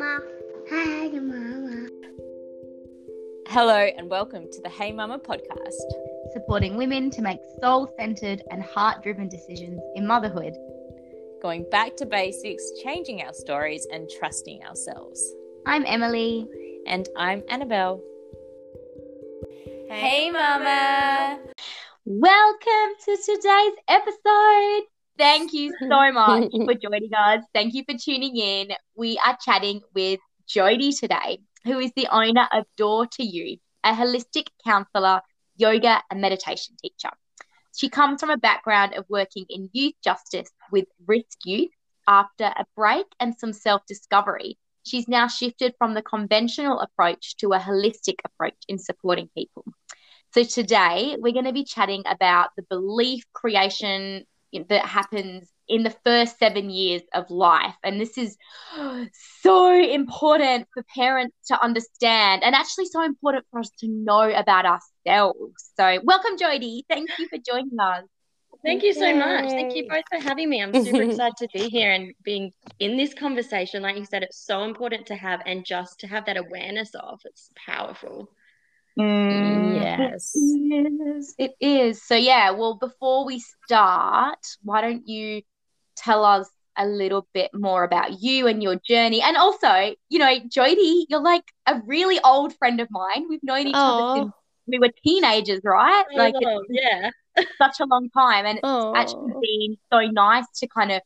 Mama. 0.00 0.22
Hey, 0.66 1.10
Mama. 1.10 1.86
Hello, 3.48 3.76
and 3.76 4.08
welcome 4.08 4.46
to 4.50 4.62
the 4.62 4.70
Hey 4.70 4.92
Mama 4.92 5.18
podcast. 5.18 5.74
supporting 6.32 6.78
women 6.78 7.10
to 7.10 7.20
make 7.20 7.38
soul 7.60 7.92
centered 7.98 8.42
and 8.50 8.62
heart 8.62 9.02
driven 9.02 9.28
decisions 9.28 9.78
in 9.96 10.06
motherhood. 10.06 10.54
Going 11.42 11.66
back 11.70 11.96
to 11.96 12.06
basics, 12.06 12.64
changing 12.82 13.20
our 13.20 13.34
stories, 13.34 13.86
and 13.92 14.08
trusting 14.18 14.64
ourselves. 14.64 15.22
I'm 15.66 15.84
Emily. 15.84 16.48
And 16.86 17.06
I'm 17.18 17.42
Annabelle. 17.50 18.00
Hey, 19.90 20.30
Mama. 20.30 21.40
Welcome 22.06 22.94
to 23.04 23.16
today's 23.18 23.74
episode. 23.86 24.89
Thank 25.20 25.52
you 25.52 25.74
so 25.78 26.12
much 26.12 26.50
for 26.64 26.72
joining 26.72 27.10
us. 27.12 27.44
Thank 27.52 27.74
you 27.74 27.84
for 27.86 27.94
tuning 27.94 28.38
in. 28.38 28.68
We 28.96 29.20
are 29.22 29.36
chatting 29.44 29.82
with 29.94 30.18
Jodie 30.48 30.98
today, 30.98 31.40
who 31.64 31.78
is 31.78 31.92
the 31.94 32.08
owner 32.10 32.48
of 32.50 32.64
Door 32.78 33.08
to 33.18 33.22
You, 33.22 33.58
a 33.84 33.92
holistic 33.92 34.46
counselor, 34.64 35.20
yoga, 35.56 36.02
and 36.10 36.22
meditation 36.22 36.74
teacher. 36.80 37.10
She 37.76 37.90
comes 37.90 38.20
from 38.20 38.30
a 38.30 38.38
background 38.38 38.94
of 38.94 39.04
working 39.10 39.44
in 39.50 39.68
youth 39.74 39.92
justice 40.02 40.48
with 40.72 40.86
Risk 41.06 41.36
Youth. 41.44 41.70
After 42.08 42.44
a 42.44 42.64
break 42.74 43.04
and 43.20 43.36
some 43.38 43.52
self 43.52 43.82
discovery, 43.86 44.56
she's 44.86 45.06
now 45.06 45.28
shifted 45.28 45.74
from 45.76 45.92
the 45.92 46.02
conventional 46.02 46.80
approach 46.80 47.36
to 47.40 47.52
a 47.52 47.58
holistic 47.58 48.20
approach 48.24 48.56
in 48.68 48.78
supporting 48.78 49.28
people. 49.36 49.66
So, 50.32 50.44
today 50.44 51.16
we're 51.18 51.34
going 51.34 51.44
to 51.44 51.52
be 51.52 51.64
chatting 51.64 52.04
about 52.06 52.52
the 52.56 52.62
belief 52.62 53.26
creation 53.34 54.24
that 54.68 54.84
happens 54.84 55.48
in 55.68 55.84
the 55.84 55.94
first 56.04 56.38
seven 56.38 56.68
years 56.68 57.02
of 57.14 57.30
life. 57.30 57.74
And 57.84 58.00
this 58.00 58.18
is 58.18 58.36
so 59.40 59.72
important 59.72 60.66
for 60.74 60.84
parents 60.94 61.36
to 61.48 61.62
understand 61.62 62.42
and 62.42 62.54
actually 62.54 62.86
so 62.86 63.02
important 63.02 63.46
for 63.50 63.60
us 63.60 63.70
to 63.80 63.88
know 63.88 64.30
about 64.30 64.66
ourselves. 64.66 65.70
So, 65.76 66.00
welcome, 66.04 66.36
Jodie. 66.36 66.82
Thank 66.88 67.10
you 67.18 67.28
for 67.28 67.38
joining 67.38 67.78
us. 67.80 68.04
Thank 68.62 68.82
you 68.82 68.92
so 68.92 69.14
much. 69.14 69.48
Thank 69.48 69.74
you 69.74 69.88
both 69.88 70.04
for 70.10 70.18
having 70.18 70.50
me. 70.50 70.62
I'm 70.62 70.74
super 70.84 71.02
excited 71.10 71.36
to 71.38 71.48
be 71.54 71.70
here 71.70 71.92
and 71.92 72.12
being 72.22 72.52
in 72.78 72.96
this 72.96 73.14
conversation. 73.14 73.82
Like 73.82 73.96
you 73.96 74.04
said, 74.04 74.22
it's 74.22 74.44
so 74.44 74.64
important 74.64 75.06
to 75.06 75.14
have 75.14 75.40
and 75.46 75.64
just 75.64 76.00
to 76.00 76.06
have 76.06 76.26
that 76.26 76.36
awareness 76.36 76.94
of. 76.94 77.20
It's 77.24 77.50
powerful. 77.66 78.28
Mm, 78.98 79.76
yes. 79.76 80.32
It 80.34 80.92
is. 81.16 81.34
It 81.38 81.52
is. 81.60 82.02
So, 82.02 82.14
yeah, 82.14 82.50
well, 82.50 82.74
before 82.74 83.24
we 83.24 83.42
start, 83.64 84.38
why 84.62 84.80
don't 84.80 85.06
you 85.08 85.42
tell 85.96 86.24
us 86.24 86.48
a 86.76 86.86
little 86.86 87.26
bit 87.32 87.50
more 87.52 87.84
about 87.84 88.20
you 88.20 88.46
and 88.46 88.62
your 88.62 88.76
journey? 88.86 89.22
And 89.22 89.36
also, 89.36 89.94
you 90.08 90.18
know, 90.18 90.38
Jodie, 90.48 91.06
you're 91.08 91.22
like 91.22 91.44
a 91.66 91.80
really 91.86 92.18
old 92.24 92.56
friend 92.56 92.80
of 92.80 92.88
mine. 92.90 93.26
We've 93.28 93.42
known 93.42 93.66
each 93.66 93.74
other 93.76 94.20
since 94.20 94.32
we 94.66 94.78
were 94.78 94.90
teenagers, 95.04 95.60
right? 95.64 96.04
Like, 96.14 96.34
yeah. 96.68 97.10
such 97.58 97.80
a 97.80 97.86
long 97.86 98.10
time. 98.10 98.46
And 98.46 98.58
it's 98.58 98.98
actually 98.98 99.32
been 99.40 99.76
so 99.92 100.10
nice 100.10 100.46
to 100.60 100.66
kind 100.68 100.92
of 100.92 101.02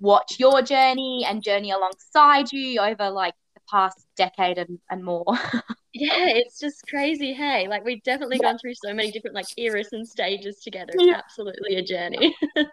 watch 0.00 0.38
your 0.38 0.62
journey 0.62 1.24
and 1.26 1.42
journey 1.42 1.70
alongside 1.70 2.52
you 2.52 2.80
over 2.80 3.10
like 3.10 3.34
the 3.54 3.60
past 3.70 4.04
decade 4.16 4.58
and, 4.58 4.78
and 4.90 5.04
more. 5.04 5.24
Yeah, 5.94 6.26
it's 6.28 6.58
just 6.58 6.86
crazy. 6.88 7.34
Hey, 7.34 7.68
like 7.68 7.84
we've 7.84 8.02
definitely 8.02 8.38
gone 8.38 8.58
through 8.58 8.74
so 8.74 8.94
many 8.94 9.10
different 9.10 9.34
like 9.34 9.46
eras 9.58 9.88
and 9.92 10.06
stages 10.08 10.60
together. 10.60 10.92
It's 10.94 11.04
Yeah. 11.04 11.16
absolutely 11.16 11.76
a 11.76 11.82
journey. 11.82 12.34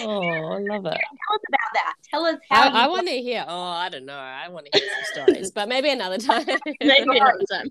Oh, 0.00 0.52
I 0.52 0.58
love 0.58 0.86
it. 0.86 0.90
Tell 0.90 1.34
us 1.34 1.42
about 1.48 1.72
that. 1.74 1.92
Tell 2.10 2.24
us 2.24 2.38
how 2.50 2.68
I, 2.70 2.84
I 2.84 2.86
want 2.88 3.06
to 3.06 3.14
hear. 3.14 3.44
Oh, 3.46 3.60
I 3.62 3.88
don't 3.88 4.06
know. 4.06 4.16
I 4.16 4.48
want 4.48 4.66
to 4.66 4.78
hear 4.78 4.88
some 4.88 5.24
stories, 5.26 5.50
but 5.52 5.68
maybe 5.68 5.88
another 5.90 6.18
time. 6.18 6.44
Maybe 6.80 7.04
another 7.06 7.44
time. 7.50 7.70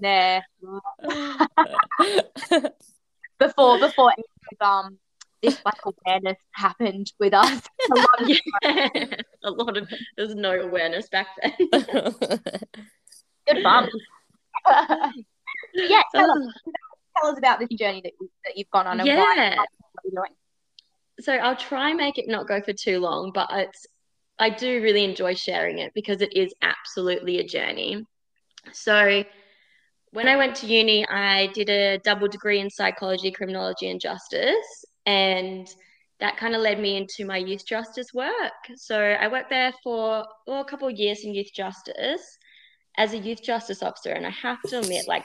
there 0.00 0.44
before 3.38 3.78
before 3.78 4.12
any 4.12 4.24
of, 4.60 4.66
um 4.68 4.98
this 5.42 5.58
like 5.64 5.74
awareness 5.84 6.38
happened 6.52 7.12
with 7.18 7.32
us. 7.32 7.62
A 7.90 7.94
lot 7.94 8.20
of 8.22 8.28
Yeah. 8.28 9.16
A 9.44 9.50
lot 9.50 9.76
of 9.76 9.88
there's 10.16 10.34
no 10.34 10.52
awareness 10.52 11.08
back 11.08 11.28
then. 11.42 11.52
good 13.46 13.62
fun. 13.62 13.88
yeah, 15.74 16.02
tell 16.14 16.30
us, 16.30 16.38
tell 17.16 17.30
us 17.30 17.38
about 17.38 17.60
this 17.60 17.68
journey 17.70 18.00
that, 18.02 18.12
that 18.44 18.56
you've 18.56 18.70
gone 18.70 18.86
on 18.86 19.00
and 19.00 19.06
Yeah. 19.06 19.16
what 19.56 19.68
you're 20.04 20.10
doing. 20.12 20.32
So 21.20 21.32
I'll 21.34 21.56
try 21.56 21.88
and 21.90 21.98
make 21.98 22.18
it 22.18 22.28
not 22.28 22.46
go 22.46 22.60
for 22.60 22.72
too 22.72 23.00
long, 23.00 23.32
but 23.32 23.48
it's 23.52 23.86
I 24.38 24.50
do 24.50 24.80
really 24.82 25.04
enjoy 25.04 25.34
sharing 25.34 25.78
it 25.78 25.92
because 25.94 26.20
it 26.22 26.32
is 26.36 26.54
absolutely 26.62 27.38
a 27.38 27.44
journey. 27.44 28.04
So 28.72 29.24
when 30.12 30.28
I 30.28 30.36
went 30.36 30.54
to 30.56 30.66
uni, 30.66 31.06
I 31.08 31.48
did 31.48 31.68
a 31.70 31.98
double 31.98 32.28
degree 32.28 32.60
in 32.60 32.70
psychology, 32.70 33.32
criminology, 33.32 33.90
and 33.90 34.00
justice, 34.00 34.84
and 35.06 35.68
that 36.20 36.36
kind 36.36 36.54
of 36.54 36.60
led 36.62 36.80
me 36.80 36.96
into 36.96 37.24
my 37.24 37.36
youth 37.36 37.64
justice 37.66 38.12
work. 38.12 38.52
So 38.76 38.98
I 38.98 39.28
worked 39.28 39.50
there 39.50 39.72
for 39.82 40.26
well, 40.46 40.60
a 40.60 40.64
couple 40.64 40.88
of 40.88 40.96
years 40.96 41.24
in 41.24 41.34
youth 41.34 41.50
justice 41.54 42.38
as 42.96 43.12
a 43.12 43.18
youth 43.18 43.42
justice 43.42 43.82
officer, 43.82 44.10
and 44.12 44.26
I 44.26 44.30
have 44.30 44.58
to 44.68 44.80
admit, 44.80 45.06
like 45.06 45.24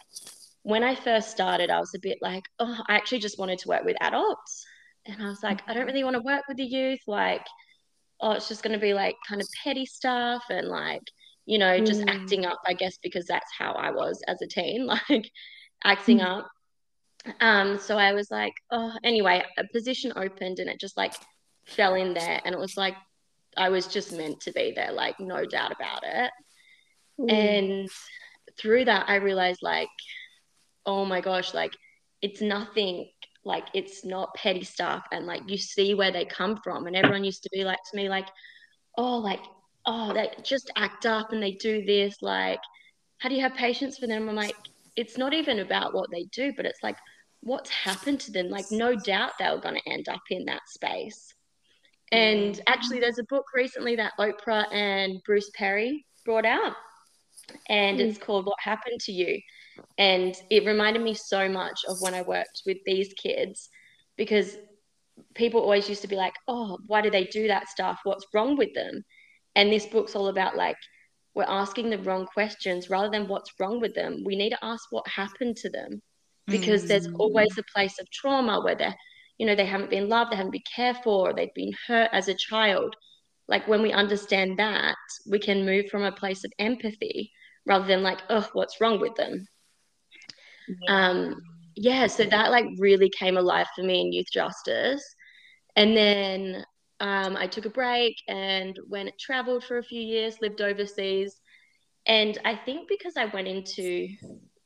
when 0.64 0.84
I 0.84 0.96
first 0.96 1.32
started, 1.32 1.70
I 1.70 1.80
was 1.80 1.94
a 1.96 2.00
bit 2.00 2.20
like, 2.22 2.44
oh, 2.60 2.78
I 2.88 2.96
actually 2.96 3.20
just 3.20 3.40
wanted 3.40 3.60
to 3.60 3.68
work 3.70 3.84
with 3.84 3.98
adults. 4.02 4.66
And 5.06 5.22
I 5.22 5.28
was 5.28 5.44
like, 5.44 5.62
I 5.68 5.74
don't 5.74 5.86
really 5.86 6.04
want 6.04 6.16
to 6.16 6.22
work 6.22 6.44
with 6.48 6.58
the 6.58 6.64
youth. 6.64 7.02
Like, 7.08 7.46
oh, 8.22 8.32
it's 8.32 8.48
just 8.48 8.64
going 8.64 8.74
to 8.74 8.80
be 8.80 8.94
like 8.94 9.16
kind 9.28 9.42
of 9.42 9.48
petty 9.64 9.86
stuff 9.86 10.44
and 10.50 10.68
like, 10.68 11.02
you 11.46 11.58
know, 11.58 11.80
just 11.82 12.02
Mm. 12.02 12.10
acting 12.10 12.46
up, 12.46 12.60
I 12.66 12.74
guess, 12.74 12.98
because 13.04 13.26
that's 13.26 13.52
how 13.58 13.74
I 13.74 13.92
was 13.92 14.22
as 14.28 14.42
a 14.42 14.48
teen, 14.48 14.86
like 15.10 15.30
acting 15.84 16.20
Mm. 16.20 16.26
up. 16.40 16.48
Um, 17.40 17.80
so 17.80 17.98
I 17.98 18.14
was 18.14 18.30
like, 18.30 18.54
oh, 18.72 18.92
anyway, 19.04 19.44
a 19.58 19.64
position 19.72 20.12
opened 20.16 20.60
and 20.60 20.70
it 20.70 20.80
just 20.80 20.98
like 20.98 21.14
fell 21.66 21.96
in 21.96 22.14
there. 22.14 22.42
And 22.44 22.54
it 22.54 22.60
was 22.60 22.76
like, 22.76 22.96
I 23.56 23.70
was 23.70 23.88
just 23.88 24.12
meant 24.12 24.42
to 24.42 24.52
be 24.52 24.74
there, 24.76 24.92
like, 24.92 25.20
no 25.20 25.46
doubt 25.46 25.72
about 25.72 26.04
it. 26.04 26.32
And 27.30 27.88
through 28.60 28.86
that, 28.86 29.08
I 29.08 29.16
realized, 29.16 29.60
like, 29.62 29.90
oh 30.86 31.06
my 31.06 31.22
gosh, 31.22 31.54
like, 31.54 31.74
it's 32.22 32.42
nothing, 32.42 33.10
like, 33.46 33.68
it's 33.76 34.04
not 34.04 34.34
petty 34.34 34.64
stuff. 34.64 35.06
And, 35.12 35.28
like, 35.28 35.44
you 35.48 35.58
see 35.58 35.94
where 35.94 36.12
they 36.12 36.26
come 36.26 36.60
from. 36.64 36.88
And 36.88 36.96
everyone 36.96 37.24
used 37.24 37.44
to 37.44 37.50
be 37.54 37.64
like 37.64 37.78
to 37.92 37.96
me, 37.96 38.10
like, 38.10 38.28
oh, 38.98 39.18
like, 39.20 39.42
oh, 39.86 40.14
they 40.14 40.32
just 40.42 40.72
act 40.76 41.06
up 41.06 41.32
and 41.32 41.42
they 41.42 41.52
do 41.52 41.86
this. 41.86 42.24
Like, 42.24 42.60
how 43.20 43.30
do 43.30 43.36
you 43.36 43.42
have 43.42 43.54
patience 43.54 44.00
for 44.00 44.08
them? 44.08 44.28
I'm 44.28 44.36
like, 44.36 44.56
it's 44.96 45.18
not 45.18 45.34
even 45.34 45.60
about 45.60 45.94
what 45.94 46.10
they 46.10 46.24
do, 46.32 46.54
but 46.58 46.66
it's 46.66 46.82
like, 46.82 46.98
what's 47.44 47.70
happened 47.70 48.20
to 48.22 48.32
them? 48.32 48.50
Like, 48.50 48.66
no 48.72 48.96
doubt 48.96 49.32
they 49.38 49.50
were 49.50 49.60
going 49.60 49.76
to 49.76 49.92
end 49.92 50.10
up 50.10 50.22
in 50.30 50.46
that 50.46 50.62
space. 50.68 51.34
And 52.12 52.60
actually, 52.68 53.00
there's 53.00 53.20
a 53.20 53.26
book 53.26 53.46
recently 53.54 53.96
that 53.98 54.14
Oprah 54.20 54.72
and 54.74 55.22
Bruce 55.26 55.50
Perry 55.56 56.06
brought 56.26 56.46
out, 56.46 56.74
and 57.70 58.00
it's 58.00 58.18
hmm. 58.18 58.24
called 58.24 58.46
What 58.46 58.60
Happened 58.60 59.00
to 59.02 59.12
You. 59.12 59.40
And 59.98 60.36
it 60.52 60.66
reminded 60.66 61.02
me 61.02 61.16
so 61.16 61.50
much 61.50 61.80
of 61.88 61.98
when 62.00 62.14
I 62.14 62.22
worked 62.22 62.62
with 62.66 62.78
these 62.86 63.12
kids 63.14 63.70
because 64.18 64.56
people 65.34 65.62
always 65.62 65.90
used 65.90 66.04
to 66.04 66.08
be 66.08 66.16
like, 66.16 66.36
oh, 66.48 66.78
why 66.86 67.02
do 67.02 67.10
they 67.10 67.26
do 67.26 67.48
that 67.48 67.68
stuff? 67.68 68.00
What's 68.04 68.28
wrong 68.34 68.56
with 68.56 68.74
them? 68.76 69.04
And 69.56 69.72
this 69.72 69.88
book's 69.88 70.16
all 70.16 70.28
about 70.28 70.56
like, 70.56 70.78
we're 71.34 71.46
asking 71.48 71.90
the 71.90 71.98
wrong 71.98 72.28
questions 72.28 72.92
rather 72.92 73.10
than 73.10 73.28
what's 73.28 73.54
wrong 73.60 73.80
with 73.80 73.96
them. 73.96 74.24
We 74.24 74.36
need 74.36 74.52
to 74.52 74.64
ask 74.64 74.92
what 74.92 75.08
happened 75.08 75.58
to 75.58 75.70
them 75.72 76.04
because 76.50 76.86
there's 76.86 77.08
always 77.20 77.58
a 77.58 77.64
place 77.74 78.00
of 78.00 78.10
trauma 78.12 78.62
where 78.62 78.76
they're, 78.76 78.96
you 79.38 79.46
know, 79.46 79.56
they 79.56 79.66
haven't 79.66 79.90
been 79.90 80.10
loved, 80.10 80.32
they 80.32 80.36
haven't 80.36 80.52
been 80.52 80.62
cared 80.76 80.98
for, 81.04 81.34
they've 81.34 81.54
been 81.56 81.74
hurt 81.88 82.10
as 82.12 82.28
a 82.28 82.34
child. 82.36 82.96
Like 83.48 83.68
when 83.68 83.82
we 83.82 83.92
understand 83.92 84.58
that, 84.60 84.96
we 85.30 85.40
can 85.40 85.66
move 85.66 85.88
from 85.90 86.04
a 86.04 86.12
place 86.12 86.44
of 86.44 86.52
empathy 86.60 87.32
rather 87.66 87.86
than 87.86 88.04
like, 88.04 88.20
oh, 88.30 88.48
what's 88.54 88.80
wrong 88.80 89.00
with 89.00 89.16
them? 89.16 89.48
Um, 90.88 91.36
yeah, 91.76 92.08
so 92.08 92.24
that 92.26 92.52
like 92.52 92.66
really 92.78 93.10
came 93.10 93.38
alive 93.38 93.68
for 93.76 93.84
me 93.84 94.02
in 94.02 94.14
youth 94.14 94.28
justice. 94.32 95.04
And 95.76 95.98
then 95.98 96.66
um, 97.00 97.36
I 97.36 97.48
took 97.48 97.66
a 97.66 97.70
break 97.70 98.16
and 98.28 98.78
went 98.88 99.12
traveled 99.20 99.64
for 99.64 99.78
a 99.78 99.84
few 99.84 100.02
years, 100.02 100.38
lived 100.42 100.62
overseas. 100.62 101.36
And 102.06 102.38
I 102.46 102.56
think 102.56 102.88
because 102.88 103.18
I 103.18 103.26
went 103.26 103.48
into 103.48 104.08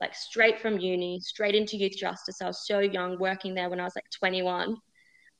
like 0.01 0.13
straight 0.15 0.59
from 0.59 0.79
uni, 0.79 1.19
straight 1.21 1.55
into 1.55 1.77
youth 1.77 1.97
justice, 1.97 2.41
I 2.41 2.45
was 2.45 2.65
so 2.65 2.79
young 2.79 3.17
working 3.19 3.55
there 3.55 3.69
when 3.69 3.79
I 3.79 3.83
was 3.83 3.95
like 3.95 4.05
21. 4.19 4.75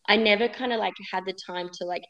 I 0.10 0.16
never 0.16 0.48
kind 0.48 0.74
of 0.74 0.80
like 0.80 0.94
had 1.12 1.26
the 1.26 1.34
time 1.34 1.70
to 1.74 1.86
like 1.86 2.04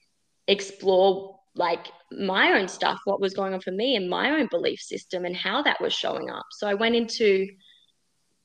explore 0.47 1.37
like 1.55 1.87
my 2.11 2.53
own 2.53 2.67
stuff, 2.67 2.99
what 3.05 3.19
was 3.19 3.33
going 3.33 3.53
on 3.53 3.59
for 3.59 3.71
me 3.71 3.95
and 3.95 4.09
my 4.09 4.31
own 4.31 4.47
belief 4.49 4.79
system 4.79 5.25
and 5.25 5.35
how 5.35 5.61
that 5.63 5.81
was 5.81 5.93
showing 5.93 6.29
up. 6.29 6.45
So 6.51 6.67
I 6.67 6.75
went 6.75 6.95
into 6.95 7.47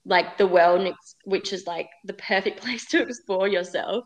like 0.04 0.38
the 0.38 0.48
wellness, 0.48 0.94
which 1.24 1.52
is 1.52 1.66
like 1.66 1.88
the 2.04 2.14
perfect 2.14 2.60
place 2.62 2.86
to 2.86 3.02
explore 3.02 3.48
yourself. 3.48 4.04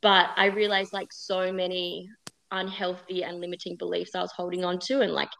But 0.00 0.30
I 0.36 0.46
realized 0.46 0.92
like 0.92 1.12
so 1.12 1.52
many 1.52 2.08
unhealthy 2.50 3.22
and 3.22 3.40
limiting 3.40 3.76
beliefs 3.76 4.14
I 4.14 4.22
was 4.22 4.32
holding 4.32 4.64
on 4.64 4.78
to. 4.80 5.00
And 5.00 5.12
like 5.12 5.30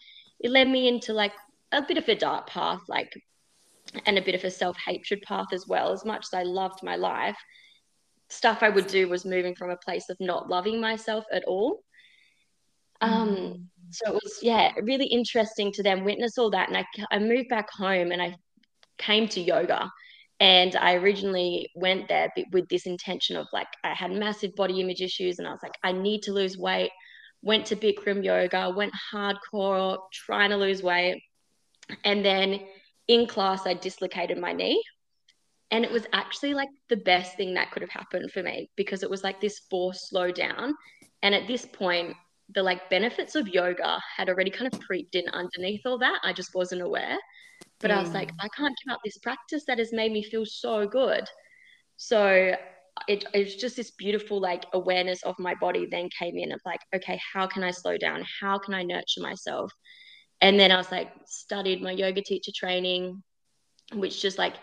it 0.41 0.51
led 0.51 0.69
me 0.69 0.89
into 0.89 1.13
like 1.13 1.33
a 1.73 1.83
bit 1.83 1.99
of 1.99 2.09
a 2.09 2.15
dark 2.15 2.49
path, 2.49 2.81
like 2.89 3.13
and 4.07 4.19
a 4.19 4.23
bit 4.23 4.35
of 4.35 4.45
a 4.45 4.51
self-hatred 4.51 5.23
path 5.23 5.53
as 5.53 5.67
well. 5.67 5.93
As 5.93 6.05
much 6.05 6.27
as 6.33 6.35
I 6.35 6.43
loved 6.43 6.83
my 6.83 6.97
life, 6.97 7.37
stuff 8.29 8.63
I 8.63 8.69
would 8.69 8.87
do 8.87 9.09
was 9.09 9.25
moving 9.25 9.55
from 9.55 9.71
a 9.71 9.77
place 9.77 10.09
of 10.09 10.17
not 10.21 10.49
loving 10.49 10.81
myself 10.81 11.25
at 11.33 11.45
all. 11.45 11.83
Um, 13.01 13.69
so 13.91 14.13
it 14.13 14.21
was 14.23 14.39
yeah, 14.43 14.73
really 14.83 15.07
interesting 15.07 15.73
to 15.73 15.83
then 15.83 16.05
witness 16.05 16.39
all 16.39 16.51
that. 16.51 16.69
And 16.69 16.77
I 16.77 16.85
I 17.11 17.19
moved 17.19 17.49
back 17.49 17.69
home 17.71 18.13
and 18.13 18.23
I 18.23 18.37
came 18.99 19.27
to 19.29 19.41
yoga. 19.41 19.91
And 20.39 20.75
I 20.77 20.95
originally 20.95 21.69
went 21.75 22.09
there 22.09 22.33
with 22.51 22.67
this 22.69 22.87
intention 22.87 23.37
of 23.37 23.47
like, 23.53 23.67
I 23.85 23.93
had 23.93 24.11
massive 24.11 24.55
body 24.55 24.81
image 24.81 25.03
issues 25.03 25.39
and 25.39 25.47
I 25.47 25.51
was 25.51 25.61
like, 25.63 25.75
I 25.83 25.93
need 25.93 26.23
to 26.23 26.33
lose 26.33 26.57
weight. 26.57 26.91
Went 27.43 27.67
to 27.67 27.77
Bikram 27.77 28.25
yoga, 28.25 28.71
went 28.71 28.93
hardcore 29.13 29.99
trying 30.13 30.51
to 30.51 30.57
lose 30.57 30.83
weight. 30.83 31.23
And 32.05 32.25
then 32.25 32.61
in 33.11 33.27
class, 33.27 33.67
I 33.67 33.75
dislocated 33.75 34.39
my 34.39 34.53
knee. 34.53 34.81
And 35.73 35.85
it 35.85 35.91
was 35.91 36.07
actually 36.13 36.55
like 36.55 36.69
the 36.89 36.97
best 36.97 37.37
thing 37.37 37.55
that 37.55 37.71
could 37.73 37.83
have 37.83 37.91
happened 37.91 38.31
for 38.31 38.43
me 38.43 38.71
because 38.77 39.03
it 39.03 39.11
was 39.11 39.25
like 39.25 39.41
this 39.41 39.61
forced 39.71 40.09
slow 40.09 40.31
down. 40.31 40.75
And 41.23 41.35
at 41.35 41.47
this 41.47 41.67
point, 41.67 42.17
the 42.55 42.63
like 42.63 42.89
benefits 42.89 43.35
of 43.35 43.49
yoga 43.49 44.01
had 44.17 44.29
already 44.29 44.51
kind 44.51 44.73
of 44.73 44.81
creeped 44.81 45.17
in 45.17 45.29
underneath 45.33 45.83
all 45.87 45.99
that. 45.99 46.21
I 46.23 46.33
just 46.33 46.55
wasn't 46.55 46.83
aware. 46.83 47.19
But 47.81 47.91
mm. 47.91 47.97
I 47.97 48.01
was 48.01 48.13
like, 48.13 48.31
I 48.41 48.49
can't 48.57 48.75
give 48.85 48.95
up 48.95 49.01
this 49.05 49.19
practice 49.19 49.65
that 49.67 49.79
has 49.79 49.93
made 49.93 50.13
me 50.13 50.23
feel 50.23 50.47
so 50.47 50.87
good. 50.87 51.25
So 51.97 52.55
it, 53.09 53.25
it 53.35 53.45
was 53.45 53.57
just 53.57 53.77
this 53.77 53.91
beautiful 53.93 54.41
like 54.41 54.67
awareness 54.73 55.23
of 55.25 55.35
my 55.39 55.55
body 55.57 55.87
then 55.91 56.09
came 56.17 56.37
in 56.37 56.53
of 56.53 56.61
like, 56.65 56.81
okay, 56.95 57.21
how 57.33 57.47
can 57.47 57.65
I 57.65 57.73
slow 57.73 57.97
down? 57.97 58.25
How 58.41 58.59
can 58.59 58.75
I 58.75 58.83
nurture 58.83 59.21
myself? 59.21 59.73
And 60.41 60.59
then 60.59 60.73
I 60.73 60.77
was 60.77 60.91
like, 60.91 61.11
studied 61.27 61.83
my 61.83 61.93
yoga 61.93 62.23
teacher 62.23 62.53
training, 62.55 63.23
which 63.95 64.23
just 64.23 64.39
like, 64.39 64.55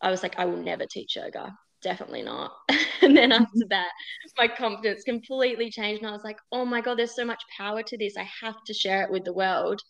I 0.00 0.10
was 0.10 0.22
like, 0.22 0.38
I 0.38 0.44
will 0.44 0.56
never 0.56 0.84
teach 0.86 1.16
yoga. 1.16 1.56
Definitely 1.82 2.22
not. 2.22 2.52
and 3.02 3.16
then 3.16 3.32
after 3.32 3.44
mm-hmm. 3.44 3.68
that, 3.70 3.90
my 4.36 4.48
confidence 4.48 5.04
completely 5.04 5.70
changed. 5.70 6.02
And 6.02 6.10
I 6.10 6.12
was 6.12 6.24
like, 6.24 6.38
oh 6.52 6.64
my 6.64 6.80
God, 6.80 6.98
there's 6.98 7.14
so 7.14 7.24
much 7.24 7.42
power 7.56 7.82
to 7.82 7.98
this. 7.98 8.16
I 8.16 8.28
have 8.42 8.56
to 8.66 8.74
share 8.74 9.02
it 9.02 9.10
with 9.10 9.24
the 9.24 9.32
world. 9.32 9.80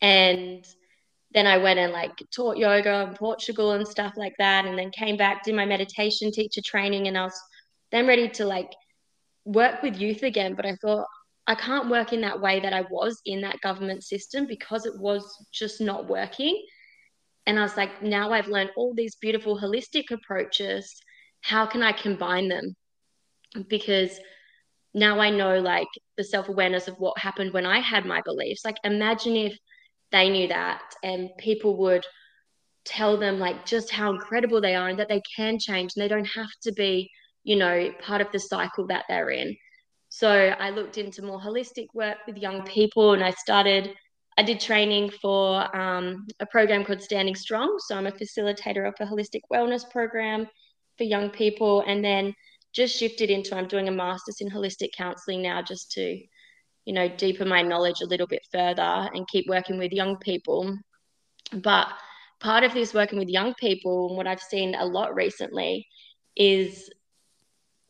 And 0.00 0.64
then 1.32 1.46
I 1.46 1.58
went 1.58 1.80
and 1.80 1.92
like 1.92 2.12
taught 2.34 2.56
yoga 2.56 3.08
in 3.08 3.14
Portugal 3.14 3.72
and 3.72 3.86
stuff 3.86 4.12
like 4.16 4.34
that. 4.38 4.66
And 4.66 4.78
then 4.78 4.90
came 4.90 5.16
back, 5.16 5.42
did 5.42 5.56
my 5.56 5.66
meditation 5.66 6.30
teacher 6.30 6.60
training, 6.64 7.08
and 7.08 7.18
I 7.18 7.24
was 7.24 7.40
then 7.90 8.06
ready 8.06 8.28
to 8.28 8.46
like 8.46 8.70
work 9.44 9.82
with 9.82 10.00
youth 10.00 10.22
again. 10.22 10.54
But 10.54 10.66
I 10.66 10.76
thought 10.76 11.06
I 11.46 11.54
can't 11.54 11.90
work 11.90 12.12
in 12.12 12.22
that 12.22 12.40
way 12.40 12.60
that 12.60 12.72
I 12.72 12.82
was 12.90 13.20
in 13.26 13.42
that 13.42 13.60
government 13.60 14.02
system 14.02 14.46
because 14.46 14.86
it 14.86 14.98
was 14.98 15.24
just 15.52 15.80
not 15.80 16.08
working. 16.08 16.62
And 17.46 17.58
I 17.58 17.62
was 17.62 17.76
like, 17.76 18.02
now 18.02 18.32
I've 18.32 18.48
learned 18.48 18.70
all 18.76 18.94
these 18.94 19.16
beautiful 19.16 19.58
holistic 19.58 20.10
approaches. 20.10 20.90
How 21.42 21.66
can 21.66 21.82
I 21.82 21.92
combine 21.92 22.48
them? 22.48 22.74
Because 23.68 24.18
now 24.94 25.20
I 25.20 25.28
know 25.28 25.58
like 25.58 25.88
the 26.16 26.24
self 26.24 26.48
awareness 26.48 26.88
of 26.88 26.96
what 26.96 27.18
happened 27.18 27.52
when 27.52 27.66
I 27.66 27.80
had 27.80 28.06
my 28.06 28.22
beliefs. 28.24 28.64
Like, 28.64 28.76
imagine 28.84 29.36
if 29.36 29.58
they 30.12 30.30
knew 30.30 30.48
that 30.48 30.80
and 31.02 31.28
people 31.38 31.76
would 31.76 32.06
tell 32.84 33.16
them 33.16 33.38
like 33.38 33.66
just 33.66 33.90
how 33.90 34.12
incredible 34.12 34.60
they 34.60 34.74
are 34.74 34.88
and 34.88 34.98
that 34.98 35.08
they 35.08 35.22
can 35.36 35.58
change 35.58 35.92
and 35.94 36.02
they 36.02 36.08
don't 36.08 36.26
have 36.26 36.50
to 36.62 36.72
be 36.72 37.10
you 37.42 37.56
know 37.56 37.90
part 38.00 38.20
of 38.20 38.30
the 38.30 38.38
cycle 38.38 38.86
that 38.86 39.04
they're 39.08 39.30
in 39.30 39.56
so 40.20 40.30
i 40.30 40.70
looked 40.70 40.98
into 40.98 41.22
more 41.22 41.40
holistic 41.40 41.86
work 41.94 42.18
with 42.26 42.36
young 42.36 42.62
people 42.64 43.14
and 43.14 43.24
i 43.24 43.30
started 43.30 43.94
i 44.38 44.42
did 44.42 44.60
training 44.60 45.10
for 45.22 45.44
um, 45.76 46.26
a 46.40 46.46
program 46.46 46.84
called 46.84 47.02
standing 47.02 47.34
strong 47.34 47.76
so 47.86 47.96
i'm 47.96 48.06
a 48.06 48.12
facilitator 48.12 48.86
of 48.86 48.94
a 49.00 49.06
holistic 49.06 49.40
wellness 49.52 49.88
program 49.90 50.46
for 50.98 51.04
young 51.04 51.30
people 51.30 51.82
and 51.86 52.04
then 52.04 52.32
just 52.72 52.96
shifted 52.96 53.30
into 53.30 53.56
i'm 53.56 53.68
doing 53.68 53.88
a 53.88 53.92
master's 54.02 54.40
in 54.40 54.50
holistic 54.50 54.90
counseling 54.96 55.42
now 55.42 55.62
just 55.62 55.90
to 55.90 56.20
you 56.84 56.92
know, 56.92 57.08
deepen 57.08 57.48
my 57.48 57.62
knowledge 57.62 58.00
a 58.02 58.06
little 58.06 58.26
bit 58.26 58.42
further 58.52 59.08
and 59.14 59.28
keep 59.28 59.48
working 59.48 59.78
with 59.78 59.92
young 59.92 60.16
people. 60.18 60.76
But 61.52 61.88
part 62.40 62.64
of 62.64 62.74
this 62.74 62.92
working 62.92 63.18
with 63.18 63.28
young 63.28 63.54
people, 63.54 64.08
and 64.08 64.16
what 64.16 64.26
I've 64.26 64.40
seen 64.40 64.74
a 64.74 64.84
lot 64.84 65.14
recently, 65.14 65.86
is 66.36 66.90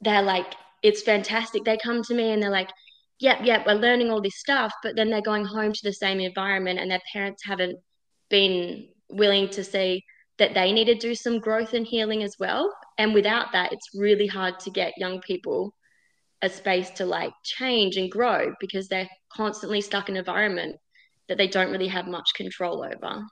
they're 0.01 0.23
like, 0.23 0.55
it's 0.85 1.03
fantastic. 1.03 1.65
They 1.65 1.79
come 1.79 2.03
to 2.03 2.15
me 2.15 2.31
and 2.31 2.43
they're 2.43 2.51
like, 2.51 2.71
yep, 3.19 3.39
yep, 3.43 3.67
we're 3.67 3.73
learning 3.73 4.11
all 4.11 4.21
this 4.21 4.39
stuff, 4.39 4.71
but 4.83 4.95
then 4.95 5.09
they're 5.09 5.23
going 5.23 5.47
home 5.47 5.73
to 5.73 5.81
the 5.83 5.93
same 5.93 6.21
environment 6.21 6.79
and 6.79 6.91
their 6.91 7.01
parents 7.11 7.43
haven't 7.43 7.79
been 8.29 8.89
willing 9.09 9.49
to 9.49 9.65
see 9.65 10.05
that 10.37 10.53
they 10.53 10.73
need 10.73 10.85
to 10.85 10.95
do 10.95 11.15
some 11.15 11.39
growth 11.39 11.73
and 11.73 11.87
healing 11.87 12.23
as 12.23 12.37
well. 12.39 12.71
And 12.99 13.15
without 13.15 13.53
that, 13.53 13.73
it's 13.73 13.89
really 13.95 14.27
hard 14.27 14.61
to 14.61 14.71
get 14.71 14.93
young 14.99 15.23
people 15.23 15.75
a 16.43 16.51
space 16.51 16.91
to 16.91 17.07
like 17.07 17.33
change 17.43 17.97
and 17.97 18.11
grow 18.11 18.53
because 18.61 18.87
they're 18.87 19.09
constantly 19.33 19.81
stuck 19.81 20.11
in 20.11 20.17
an 20.17 20.19
environment 20.19 20.77
that 21.29 21.39
they 21.39 21.49
don't 21.49 21.71
really 21.71 21.89
have 21.89 22.07
much 22.07 22.29
control 22.37 22.85
over. 22.85 23.23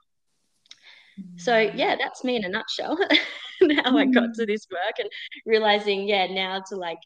So 1.37 1.51
mm. 1.51 1.77
yeah, 1.77 1.95
that's 1.99 2.23
me 2.23 2.35
in 2.37 2.45
a 2.45 2.49
nutshell. 2.49 2.97
how 3.83 3.97
I 3.97 4.05
got 4.05 4.33
to 4.35 4.45
this 4.45 4.65
work 4.71 4.95
and 4.99 5.09
realizing, 5.45 6.07
yeah, 6.07 6.27
now 6.27 6.61
to 6.69 6.75
like, 6.75 6.97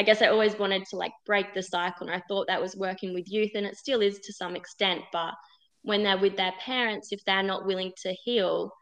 I 0.00 0.02
guess 0.02 0.22
I 0.22 0.28
always 0.28 0.58
wanted 0.58 0.86
to 0.86 0.96
like 0.96 1.12
break 1.26 1.52
the 1.52 1.62
cycle, 1.62 2.06
and 2.06 2.16
I 2.16 2.22
thought 2.26 2.46
that 2.46 2.62
was 2.62 2.74
working 2.74 3.12
with 3.12 3.30
youth, 3.30 3.50
and 3.54 3.66
it 3.66 3.76
still 3.76 4.00
is 4.00 4.18
to 4.20 4.32
some 4.32 4.56
extent. 4.56 5.02
But 5.12 5.34
when 5.82 6.02
they're 6.02 6.16
with 6.16 6.38
their 6.38 6.54
parents, 6.58 7.12
if 7.12 7.22
they're 7.26 7.42
not 7.42 7.66
willing 7.66 7.92
to 8.04 8.14
heal, 8.24 8.72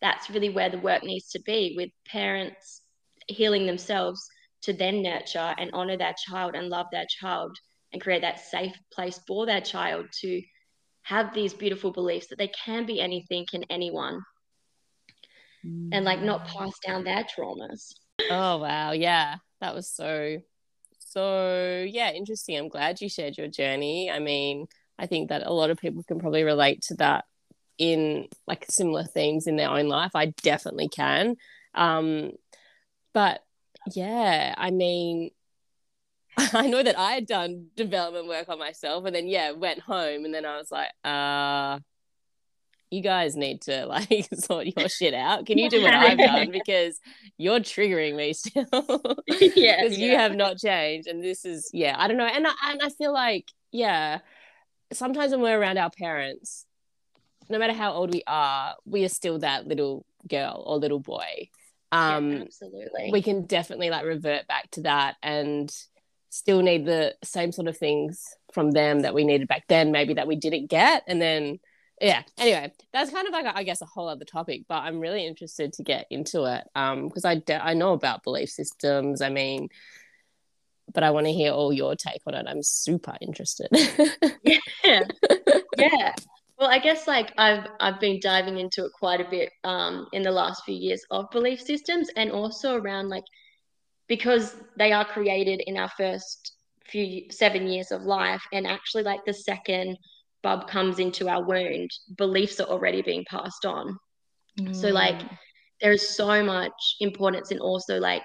that's 0.00 0.30
really 0.30 0.48
where 0.48 0.70
the 0.70 0.78
work 0.78 1.02
needs 1.02 1.28
to 1.32 1.40
be 1.40 1.74
with 1.76 1.90
parents 2.06 2.80
healing 3.28 3.66
themselves 3.66 4.18
to 4.62 4.72
then 4.72 5.02
nurture 5.02 5.54
and 5.58 5.72
honor 5.74 5.98
their 5.98 6.14
child 6.26 6.54
and 6.54 6.70
love 6.70 6.86
their 6.90 7.06
child 7.20 7.54
and 7.92 8.00
create 8.00 8.22
that 8.22 8.40
safe 8.40 8.72
place 8.90 9.20
for 9.26 9.44
their 9.44 9.60
child 9.60 10.06
to 10.22 10.40
have 11.02 11.34
these 11.34 11.52
beautiful 11.52 11.92
beliefs 11.92 12.28
that 12.28 12.38
they 12.38 12.48
can 12.64 12.86
be 12.86 12.98
anything 12.98 13.44
and 13.52 13.66
anyone 13.68 14.22
and 15.92 16.04
like 16.06 16.22
not 16.22 16.46
pass 16.46 16.72
down 16.86 17.04
their 17.04 17.24
traumas. 17.24 17.92
Oh 18.30 18.58
wow, 18.58 18.92
yeah. 18.92 19.36
That 19.60 19.74
was 19.74 19.88
so 19.88 20.38
so 20.98 21.84
yeah, 21.88 22.12
interesting. 22.12 22.56
I'm 22.56 22.68
glad 22.68 23.00
you 23.00 23.08
shared 23.08 23.38
your 23.38 23.48
journey. 23.48 24.10
I 24.10 24.18
mean, 24.18 24.66
I 24.98 25.06
think 25.06 25.28
that 25.30 25.46
a 25.46 25.52
lot 25.52 25.70
of 25.70 25.78
people 25.78 26.02
can 26.04 26.18
probably 26.18 26.42
relate 26.44 26.82
to 26.82 26.94
that 26.96 27.24
in 27.78 28.28
like 28.46 28.66
similar 28.70 29.04
things 29.04 29.46
in 29.46 29.56
their 29.56 29.70
own 29.70 29.88
life. 29.88 30.12
I 30.14 30.26
definitely 30.42 30.88
can. 30.88 31.36
Um 31.74 32.32
but 33.14 33.42
yeah, 33.94 34.54
I 34.58 34.70
mean, 34.70 35.30
I 36.36 36.66
know 36.68 36.82
that 36.82 36.98
I 36.98 37.12
had 37.12 37.26
done 37.26 37.68
development 37.76 38.28
work 38.28 38.48
on 38.48 38.58
myself 38.58 39.04
and 39.06 39.14
then, 39.14 39.26
yeah, 39.28 39.52
went 39.52 39.80
home 39.80 40.24
and 40.24 40.34
then 40.34 40.44
I 40.44 40.58
was 40.58 40.70
like, 40.70 40.90
uh, 41.04 41.78
you 42.96 43.02
guys 43.02 43.36
need 43.36 43.62
to 43.62 43.86
like 43.86 44.28
sort 44.34 44.66
your 44.66 44.88
shit 44.88 45.14
out. 45.14 45.46
Can 45.46 45.58
you 45.58 45.70
do 45.70 45.82
what 45.82 45.94
I've 45.94 46.18
done? 46.18 46.50
Because 46.50 46.98
you're 47.36 47.60
triggering 47.60 48.16
me 48.16 48.32
still. 48.32 48.66
yeah. 49.28 49.76
Because 49.86 49.98
you 49.98 50.16
have 50.16 50.34
not 50.34 50.58
changed. 50.58 51.06
And 51.06 51.22
this 51.22 51.44
is, 51.44 51.70
yeah, 51.72 51.94
I 51.98 52.08
don't 52.08 52.16
know. 52.16 52.26
And 52.26 52.46
I, 52.46 52.52
and 52.70 52.80
I 52.82 52.88
feel 52.88 53.12
like, 53.12 53.44
yeah, 53.70 54.20
sometimes 54.92 55.32
when 55.32 55.42
we're 55.42 55.58
around 55.58 55.78
our 55.78 55.90
parents, 55.90 56.66
no 57.48 57.58
matter 57.58 57.72
how 57.72 57.92
old 57.92 58.12
we 58.12 58.22
are, 58.26 58.74
we 58.84 59.04
are 59.04 59.08
still 59.08 59.38
that 59.40 59.66
little 59.66 60.04
girl 60.28 60.64
or 60.66 60.78
little 60.78 60.98
boy 60.98 61.48
um 61.92 62.32
yeah, 62.32 62.42
absolutely 62.42 63.10
we 63.12 63.22
can 63.22 63.46
definitely 63.46 63.90
like 63.90 64.04
revert 64.04 64.46
back 64.48 64.68
to 64.72 64.82
that 64.82 65.14
and 65.22 65.72
still 66.30 66.60
need 66.60 66.84
the 66.84 67.14
same 67.22 67.52
sort 67.52 67.68
of 67.68 67.76
things 67.76 68.24
from 68.52 68.72
them 68.72 69.00
that 69.00 69.14
we 69.14 69.24
needed 69.24 69.46
back 69.46 69.64
then 69.68 69.92
maybe 69.92 70.14
that 70.14 70.26
we 70.26 70.36
didn't 70.36 70.66
get 70.66 71.04
and 71.06 71.22
then 71.22 71.58
yeah 72.00 72.22
anyway 72.38 72.70
that's 72.92 73.10
kind 73.10 73.26
of 73.26 73.32
like 73.32 73.46
I 73.46 73.62
guess 73.62 73.80
a 73.80 73.86
whole 73.86 74.08
other 74.08 74.24
topic 74.24 74.62
but 74.68 74.82
i'm 74.82 75.00
really 75.00 75.26
interested 75.26 75.72
to 75.74 75.82
get 75.82 76.06
into 76.10 76.44
it 76.44 76.64
um 76.74 77.08
because 77.08 77.24
i 77.24 77.36
de- 77.36 77.64
i 77.64 77.74
know 77.74 77.92
about 77.92 78.22
belief 78.22 78.50
systems 78.50 79.22
i 79.22 79.30
mean 79.30 79.68
but 80.92 81.02
i 81.02 81.10
want 81.10 81.26
to 81.26 81.32
hear 81.32 81.52
all 81.52 81.72
your 81.72 81.96
take 81.96 82.22
on 82.26 82.34
it. 82.34 82.46
I'm 82.48 82.62
super 82.62 83.16
interested. 83.20 83.68
Yeah. 84.84 85.02
Yeah. 85.76 86.14
Well, 86.58 86.70
I 86.70 86.78
guess 86.78 87.06
like 87.06 87.32
I've 87.36 87.66
I've 87.80 88.00
been 88.00 88.18
diving 88.20 88.58
into 88.58 88.84
it 88.84 88.92
quite 88.92 89.20
a 89.20 89.28
bit 89.28 89.50
um, 89.64 90.06
in 90.12 90.22
the 90.22 90.30
last 90.30 90.64
few 90.64 90.74
years 90.74 91.04
of 91.10 91.30
belief 91.30 91.60
systems, 91.60 92.08
and 92.16 92.30
also 92.30 92.76
around 92.76 93.08
like 93.08 93.24
because 94.06 94.54
they 94.78 94.92
are 94.92 95.04
created 95.04 95.60
in 95.66 95.76
our 95.76 95.90
first 95.96 96.52
few 96.86 97.30
seven 97.30 97.66
years 97.66 97.90
of 97.90 98.02
life, 98.02 98.42
and 98.52 98.66
actually 98.66 99.02
like 99.02 99.24
the 99.26 99.34
second 99.34 99.98
bub 100.46 100.68
comes 100.68 101.00
into 101.00 101.28
our 101.28 101.42
wound, 101.42 101.90
beliefs 102.16 102.60
are 102.60 102.68
already 102.68 103.02
being 103.02 103.24
passed 103.28 103.64
on. 103.66 103.98
Mm. 104.60 104.76
So 104.80 104.88
like 104.90 105.20
there 105.80 105.92
is 105.92 106.16
so 106.16 106.44
much 106.44 106.96
importance 107.00 107.50
in 107.50 107.58
also 107.58 107.98
like 107.98 108.22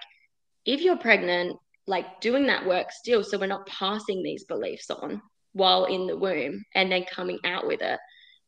if 0.66 0.82
you're 0.82 0.98
pregnant 0.98 1.58
like 1.88 2.22
doing 2.22 2.46
that 2.48 2.66
work 2.66 2.92
still 2.92 3.24
so 3.24 3.38
we're 3.38 3.48
not 3.48 3.66
passing 3.66 4.22
these 4.22 4.46
beliefs 4.46 4.90
on 4.90 5.22
while 5.54 5.86
in 5.86 6.08
the 6.08 6.16
womb 6.16 6.64
and 6.76 6.92
then 6.92 7.04
coming 7.12 7.40
out 7.44 7.68
with 7.68 7.82
it 7.82 8.00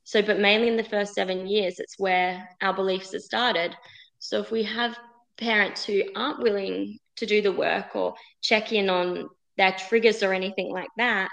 so 0.04 0.22
but 0.22 0.40
mainly 0.40 0.68
in 0.68 0.78
the 0.78 0.84
first 0.84 1.14
seven 1.14 1.48
years 1.48 1.80
it's 1.80 1.98
where 1.98 2.48
our 2.62 2.74
beliefs 2.74 3.14
are 3.14 3.20
started 3.20 3.76
so 4.20 4.40
if 4.40 4.52
we 4.52 4.64
have 4.64 4.98
parents 5.38 5.84
who 5.84 6.02
aren't 6.16 6.44
willing 6.44 6.98
to 7.18 7.26
do 7.26 7.42
the 7.42 7.52
work 7.52 7.96
or 7.96 8.14
check 8.42 8.72
in 8.72 8.90
on 8.90 9.28
their 9.58 9.74
triggers 9.74 10.24
or 10.24 10.32
anything 10.32 10.72
like 10.72 10.94
that 10.98 11.30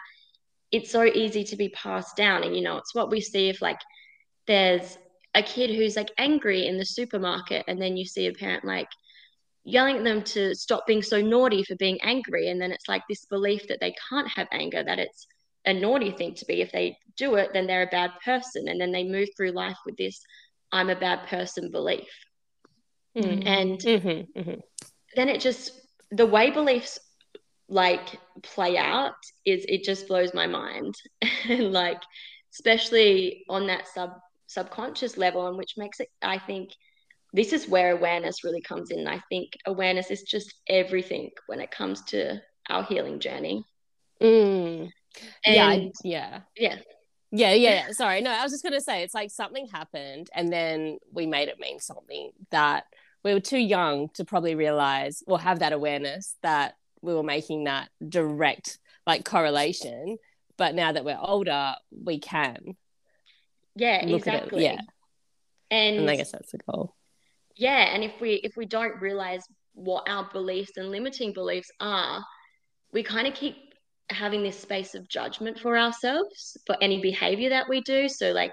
it's 0.73 0.91
so 0.91 1.05
easy 1.05 1.45
to 1.45 1.57
be 1.57 1.69
passed 1.71 2.17
down. 2.17 2.43
And 2.45 2.55
you 2.55 2.63
know 2.63 2.77
it's 2.77 2.95
what 2.95 3.11
we 3.11 3.21
see 3.21 3.49
if 3.49 3.61
like 3.63 3.81
there's 4.47 4.99
a 5.35 5.43
kid 5.43 5.71
who's 5.71 5.97
like 5.97 6.11
angry 6.19 6.67
in 6.67 6.77
the 6.77 6.85
supermarket 6.85 7.65
and 7.69 7.81
then 7.81 7.97
you 7.97 8.05
see 8.05 8.27
a 8.27 8.33
parent 8.33 8.65
like 8.65 8.89
yelling 9.65 9.99
at 9.99 10.05
them 10.05 10.23
to 10.23 10.55
stop 10.55 10.87
being 10.87 11.03
so 11.03 11.21
naughty 11.21 11.63
for 11.63 11.77
being 11.77 12.01
angry. 12.03 12.49
And 12.49 12.61
then 12.61 12.73
it's 12.73 12.89
like 12.89 13.03
this 13.09 13.27
belief 13.27 13.69
that 13.69 13.79
they 13.81 13.95
can't 14.09 14.29
have 14.29 14.49
anger 14.53 14.83
that 14.83 14.99
it's 14.99 15.27
a 15.67 15.75
naughty 15.75 16.11
thing 16.11 16.35
to 16.35 16.45
be. 16.47 16.63
If 16.63 16.73
they 16.73 16.97
do 17.17 17.35
it 17.37 17.51
then 17.53 17.67
they're 17.67 17.83
a 17.83 17.87
bad 17.87 18.11
person. 18.25 18.69
And 18.69 18.81
then 18.81 18.93
they 18.93 19.05
move 19.05 19.29
through 19.37 19.53
life 19.53 19.79
with 19.87 19.97
this 19.97 20.21
i'm 20.73 20.91
a 20.91 20.97
bad 20.97 21.27
person 21.27 21.71
belief. 21.71 22.09
Mm. 23.17 23.45
and 23.45 23.79
Mm-hmm, 23.81 24.39
mm-hmm. 24.39 24.61
then 25.17 25.29
it 25.29 25.41
just 25.41 25.73
the 26.13 26.27
way 26.27 26.51
beliefs 26.51 27.01
like 27.71 28.19
play 28.43 28.77
out 28.77 29.15
is 29.47 29.65
it 29.69 29.85
just 29.85 30.09
blows 30.09 30.35
my 30.35 30.47
mind 30.47 30.95
and 31.49 31.73
like 31.73 32.03
especially 32.53 33.45
on 33.49 33.67
that 33.69 33.87
sub 33.87 34.11
subconscious 34.49 35.17
level 35.17 35.47
and 35.47 35.57
which 35.57 35.75
makes 35.77 36.01
it 36.01 36.09
i 36.23 36.37
think 36.37 36.71
this 37.33 37.53
is 37.53 37.69
where 37.69 37.93
awareness 37.93 38.43
really 38.43 38.61
comes 38.61 38.91
in 38.91 39.07
i 39.07 39.21
think 39.29 39.53
awareness 39.67 40.11
is 40.11 40.23
just 40.23 40.53
everything 40.69 41.31
when 41.47 41.61
it 41.61 41.71
comes 41.71 42.03
to 42.03 42.41
our 42.69 42.85
healing 42.85 43.21
journey 43.21 43.65
Mm. 44.21 44.91
and 45.47 45.93
yeah. 46.05 46.41
yeah 46.57 46.77
Yeah, 47.33 47.53
yeah, 47.53 47.53
yeah. 47.55 47.91
Sorry. 47.93 48.21
No, 48.21 48.31
I 48.31 48.43
was 48.43 48.53
just 48.53 48.63
going 48.63 48.75
to 48.75 48.81
say 48.83 49.03
it's 49.03 49.15
like 49.15 49.31
something 49.31 49.67
happened 49.69 50.29
and 50.35 50.53
then 50.53 50.99
we 51.13 51.27
made 51.27 51.49
it 51.49 51.59
mean 51.59 51.79
something 51.81 52.33
that 52.51 52.85
we 53.25 53.33
were 53.33 53.41
too 53.41 53.59
young 53.59 54.09
to 54.15 54.25
probably 54.25 54.55
realize 54.55 55.23
or 55.27 55.39
have 55.41 55.61
that 55.61 55.73
awareness 55.73 56.37
that 56.43 56.75
we 57.03 57.15
were 57.15 57.23
making 57.23 57.65
that 57.65 57.89
direct 58.07 58.79
like 59.07 59.25
correlation. 59.25 60.19
But 60.57 60.75
now 60.75 60.93
that 60.93 61.05
we're 61.05 61.19
older, 61.21 61.75
we 61.91 62.19
can. 62.19 62.77
yeah 63.77 64.03
Look 64.07 64.27
at 64.27 64.35
it, 64.35 64.37
exactly 64.45 64.65
yeah. 64.65 64.81
and, 65.71 65.99
And 66.01 66.11
I 66.11 66.17
guess 66.17 66.33
that's 66.33 66.53
the 66.53 66.59
goal. 66.71 66.95
yeah 67.57 67.95
and 67.95 68.05
if 68.05 68.13
we 68.21 68.35
if 68.35 68.57
we 68.57 68.67
don't 68.67 69.01
realize 69.01 69.43
what 69.75 70.09
our 70.09 70.29
beliefs 70.33 70.73
and 70.77 70.91
limiting 70.91 71.33
beliefs 71.33 71.71
are 71.81 72.25
we 72.93 73.03
kind 73.03 73.27
of 73.27 73.35
keep 73.35 73.57
having 74.11 74.43
this 74.43 74.59
space 74.59 74.95
of 74.95 75.09
judgment 75.09 75.59
for 75.59 75.79
ourselves 75.79 76.57
for 76.67 76.77
any 76.83 77.01
behavior 77.01 77.49
that 77.51 77.69
we 77.69 77.81
do 77.81 78.09
so 78.09 78.33
like 78.33 78.53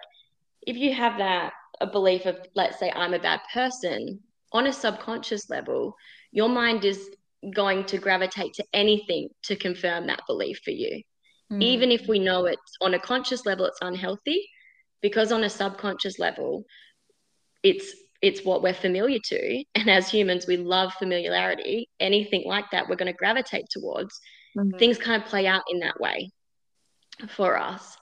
if 0.62 0.78
you 0.78 0.94
have 0.94 1.18
that 1.18 1.52
a 1.82 1.88
belief 1.88 2.26
of 2.28 2.38
let's 2.56 2.78
say 2.80 2.92
i'm 2.96 3.14
a 3.16 3.20
bad 3.20 3.42
person 3.54 4.20
on 4.54 4.68
a 4.68 4.72
subconscious 4.74 5.50
level 5.50 5.96
your 6.32 6.48
mind 6.50 6.86
is 6.86 7.10
going 7.54 7.86
to 7.86 7.98
gravitate 7.98 8.54
to 8.54 8.64
anything 8.74 9.30
to 9.44 9.56
confirm 9.56 10.08
that 10.08 10.22
belief 10.28 10.60
for 10.64 10.72
you. 10.72 11.02
Mm. 11.52 11.64
even 11.64 11.92
if 11.92 12.06
we 12.10 12.20
know 12.20 12.46
it's 12.46 12.76
on 12.82 12.94
a 12.94 13.00
conscious 13.00 13.46
level 13.46 13.66
it's 13.66 13.80
unhealthy 13.82 14.46
because 15.02 15.32
on 15.32 15.46
a 15.46 15.50
subconscious 15.50 16.20
level 16.20 16.66
it's 17.64 17.94
it's 18.22 18.44
what 18.44 18.64
we're 18.64 18.74
familiar 18.74 19.20
to. 19.26 19.64
And 19.76 19.90
as 19.90 20.10
humans 20.10 20.48
we 20.48 20.58
love 20.58 20.92
familiarity. 20.96 21.88
Anything 22.00 22.44
like 22.46 22.66
that 22.72 22.90
we're 22.90 22.96
going 22.96 23.14
to 23.14 23.18
gravitate 23.18 23.68
towards. 23.70 24.20
Mhm. 24.58 24.78
things 24.80 24.98
kind 24.98 25.22
of 25.22 25.30
play 25.30 25.46
out 25.48 25.64
in 25.72 25.80
that 25.80 26.00
way 26.00 26.32
for 27.30 27.58
us. 27.58 27.96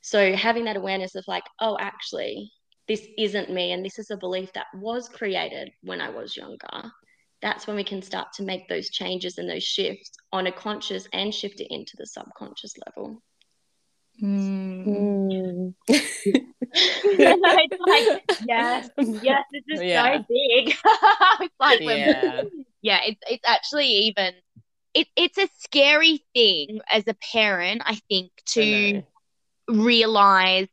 So 0.00 0.34
having 0.34 0.64
that 0.64 0.76
awareness 0.76 1.16
of 1.16 1.24
like 1.26 1.44
oh 1.60 1.76
actually 1.78 2.50
this 2.88 3.06
isn't 3.18 3.50
me 3.50 3.72
and 3.72 3.84
this 3.84 3.98
is 3.98 4.10
a 4.10 4.16
belief 4.16 4.52
that 4.52 4.66
was 4.74 5.08
created 5.08 5.70
when 5.82 6.00
i 6.00 6.08
was 6.08 6.36
younger 6.36 6.92
that's 7.42 7.66
when 7.66 7.76
we 7.76 7.84
can 7.84 8.02
start 8.02 8.28
to 8.34 8.42
make 8.42 8.68
those 8.68 8.90
changes 8.90 9.38
and 9.38 9.48
those 9.48 9.62
shifts 9.62 10.10
on 10.32 10.46
a 10.46 10.52
conscious 10.52 11.06
and 11.12 11.34
shift 11.34 11.60
it 11.60 11.72
into 11.72 11.92
the 11.98 12.06
subconscious 12.06 12.74
level 12.86 13.22
Mm. 14.22 15.74
it's 15.88 17.80
like 17.86 18.22
yes, 18.44 18.88
yes, 18.96 19.44
this 19.52 19.62
is 19.68 19.82
Yeah. 19.82 20.18
so 20.18 20.24
big. 20.28 20.74
it's 21.40 21.54
like 21.60 21.80
Yeah. 21.82 22.42
yeah, 22.82 23.00
it's 23.06 23.20
it's 23.30 23.44
actually 23.46 23.88
even 23.88 24.32
it, 24.94 25.08
it's 25.16 25.36
a 25.36 25.48
scary 25.58 26.24
thing 26.34 26.80
as 26.90 27.04
a 27.06 27.14
parent, 27.32 27.82
I 27.84 27.98
think, 28.08 28.30
to 28.46 28.92
know. 28.92 29.02
realize 29.68 30.68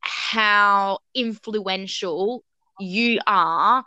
how 0.00 0.98
influential 1.14 2.44
you 2.78 3.20
are 3.26 3.84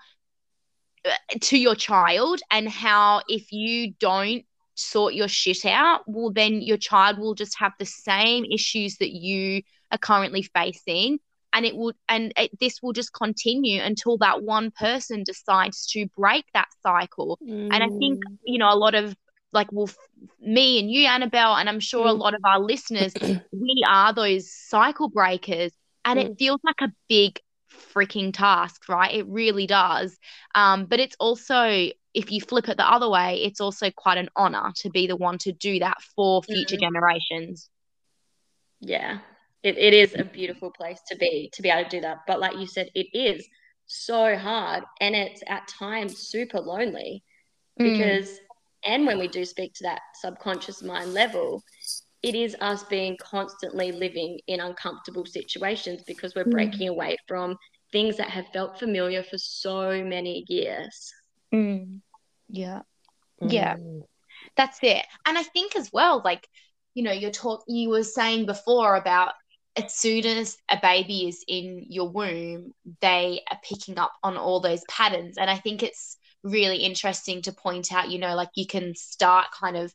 to 1.42 1.58
your 1.58 1.76
child 1.76 2.42
and 2.52 2.68
how 2.70 3.22
if 3.28 3.52
you 3.52 3.94
don't 4.00 4.44
sort 4.76 5.14
your 5.14 5.28
shit 5.28 5.66
out 5.66 6.02
well 6.06 6.32
then 6.32 6.62
your 6.62 6.78
child 6.78 7.18
will 7.18 7.34
just 7.34 7.58
have 7.58 7.72
the 7.80 7.86
same 7.86 8.44
issues 8.46 8.98
that 8.98 9.12
you 9.12 9.62
are 9.92 9.98
currently 9.98 10.42
facing 10.42 11.18
and 11.54 11.66
it 11.66 11.76
will, 11.78 11.94
and 12.10 12.34
it, 12.38 12.52
this 12.60 12.82
will 12.82 12.92
just 12.92 13.14
continue 13.14 13.82
until 13.82 14.18
that 14.18 14.44
one 14.44 14.72
person 14.72 15.24
decides 15.24 15.86
to 15.88 16.06
break 16.18 16.44
that 16.54 16.68
cycle 16.84 17.40
and 17.72 17.84
I 17.84 17.88
think, 17.88 18.20
Mm. 18.26 18.38
you 18.44 18.58
know, 18.60 18.72
a 18.72 18.76
lot 18.76 18.94
of 18.96 19.16
like, 19.54 19.68
well, 19.72 19.90
me 20.42 20.80
and 20.80 20.92
you, 20.92 21.06
Annabelle, 21.08 21.56
and 21.56 21.70
I'm 21.70 21.80
sure 21.80 22.08
a 22.08 22.12
Mm. 22.14 22.20
lot 22.20 22.34
of 22.34 22.42
our 22.44 22.60
listeners, 22.60 23.14
we 23.52 23.84
are 23.88 24.12
those 24.14 24.52
cycle 24.52 25.08
breakers. 25.10 25.72
And 26.04 26.20
it 26.20 26.38
feels 26.38 26.60
like 26.64 26.82
a 26.82 26.92
big 27.10 27.40
freaking 27.76 28.34
task, 28.34 28.88
right? 28.90 29.14
It 29.14 29.26
really 29.28 29.68
does. 29.68 30.18
Um, 30.54 30.86
but 30.86 31.00
it's 31.00 31.16
also, 31.20 31.90
if 32.14 32.32
you 32.32 32.42
flip 32.42 32.70
it 32.70 32.78
the 32.78 32.90
other 32.90 33.10
way, 33.10 33.44
it's 33.44 33.62
also 33.62 33.92
quite 33.92 34.18
an 34.18 34.30
honor 34.36 34.72
to 34.78 34.90
be 34.90 35.08
the 35.08 35.16
one 35.16 35.38
to 35.40 35.52
do 35.52 35.80
that 35.80 36.02
for 36.16 36.42
future 36.44 36.78
generations. 36.78 37.70
yeah 38.82 39.20
it, 39.64 39.78
it 39.78 39.94
is 39.94 40.14
a 40.18 40.24
beautiful 40.24 40.70
place 40.70 41.00
to 41.08 41.16
be 41.16 41.50
to 41.54 41.62
be 41.62 41.70
able 41.70 41.84
to 41.90 41.98
do 41.98 42.02
that 42.02 42.18
but 42.28 42.40
like 42.40 42.58
you 42.58 42.68
said 42.68 42.90
it 42.94 43.08
is 43.14 43.48
so 43.88 44.36
hard 44.38 44.84
and 45.02 45.16
it's 45.16 45.42
at 45.48 45.68
times 45.68 46.18
super 46.18 46.60
lonely 46.60 47.24
Mm. 47.80 47.84
because 47.92 48.40
and 48.86 49.06
when 49.06 49.20
we 49.20 49.28
do 49.28 49.44
speak 49.44 49.74
to 49.74 49.84
that 49.84 50.02
subconscious 50.22 50.82
mind 50.82 51.14
level 51.14 51.62
it 52.26 52.36
is 52.36 52.56
us 52.60 52.84
being 52.84 53.16
constantly 53.18 53.92
living 53.92 54.40
in 54.48 54.60
uncomfortable 54.60 55.26
situations 55.26 56.02
because 56.08 56.34
we're 56.36 56.46
Mm. 56.46 56.52
breaking 56.52 56.88
away 56.90 57.18
from 57.28 57.58
things 57.92 58.18
that 58.18 58.30
have 58.30 58.48
felt 58.52 58.80
familiar 58.80 59.24
for 59.24 59.38
so 59.38 60.04
many 60.04 60.44
years 60.48 61.14
Mm. 61.54 62.02
Yeah. 62.50 62.82
Yeah. 63.42 63.76
Mm. 63.76 64.02
That's 64.58 64.80
it. 64.82 65.06
And 65.26 65.38
I 65.38 65.44
think 65.44 65.76
as 65.76 65.90
well, 65.94 66.22
like, 66.26 66.48
you 66.96 67.04
know, 67.04 67.12
you're 67.12 67.32
talk 67.32 67.64
you 67.68 67.90
were 67.90 68.04
saying 68.04 68.46
before 68.46 68.96
about 68.96 69.34
as 69.76 69.94
soon 69.96 70.26
as 70.26 70.58
a 70.70 70.78
baby 70.82 71.28
is 71.28 71.44
in 71.48 71.86
your 71.90 72.10
womb, 72.10 72.74
they 73.02 73.42
are 73.52 73.60
picking 73.64 74.00
up 74.00 74.14
on 74.24 74.38
all 74.38 74.60
those 74.60 74.84
patterns. 74.90 75.38
And 75.38 75.50
I 75.50 75.58
think 75.58 75.84
it's 75.84 76.18
really 76.44 76.78
interesting 76.78 77.42
to 77.44 77.52
point 77.52 77.94
out, 77.94 78.10
you 78.10 78.20
know, 78.20 78.36
like 78.36 78.50
you 78.56 78.66
can 78.66 78.96
start 78.96 79.48
kind 79.52 79.78
of 79.78 79.94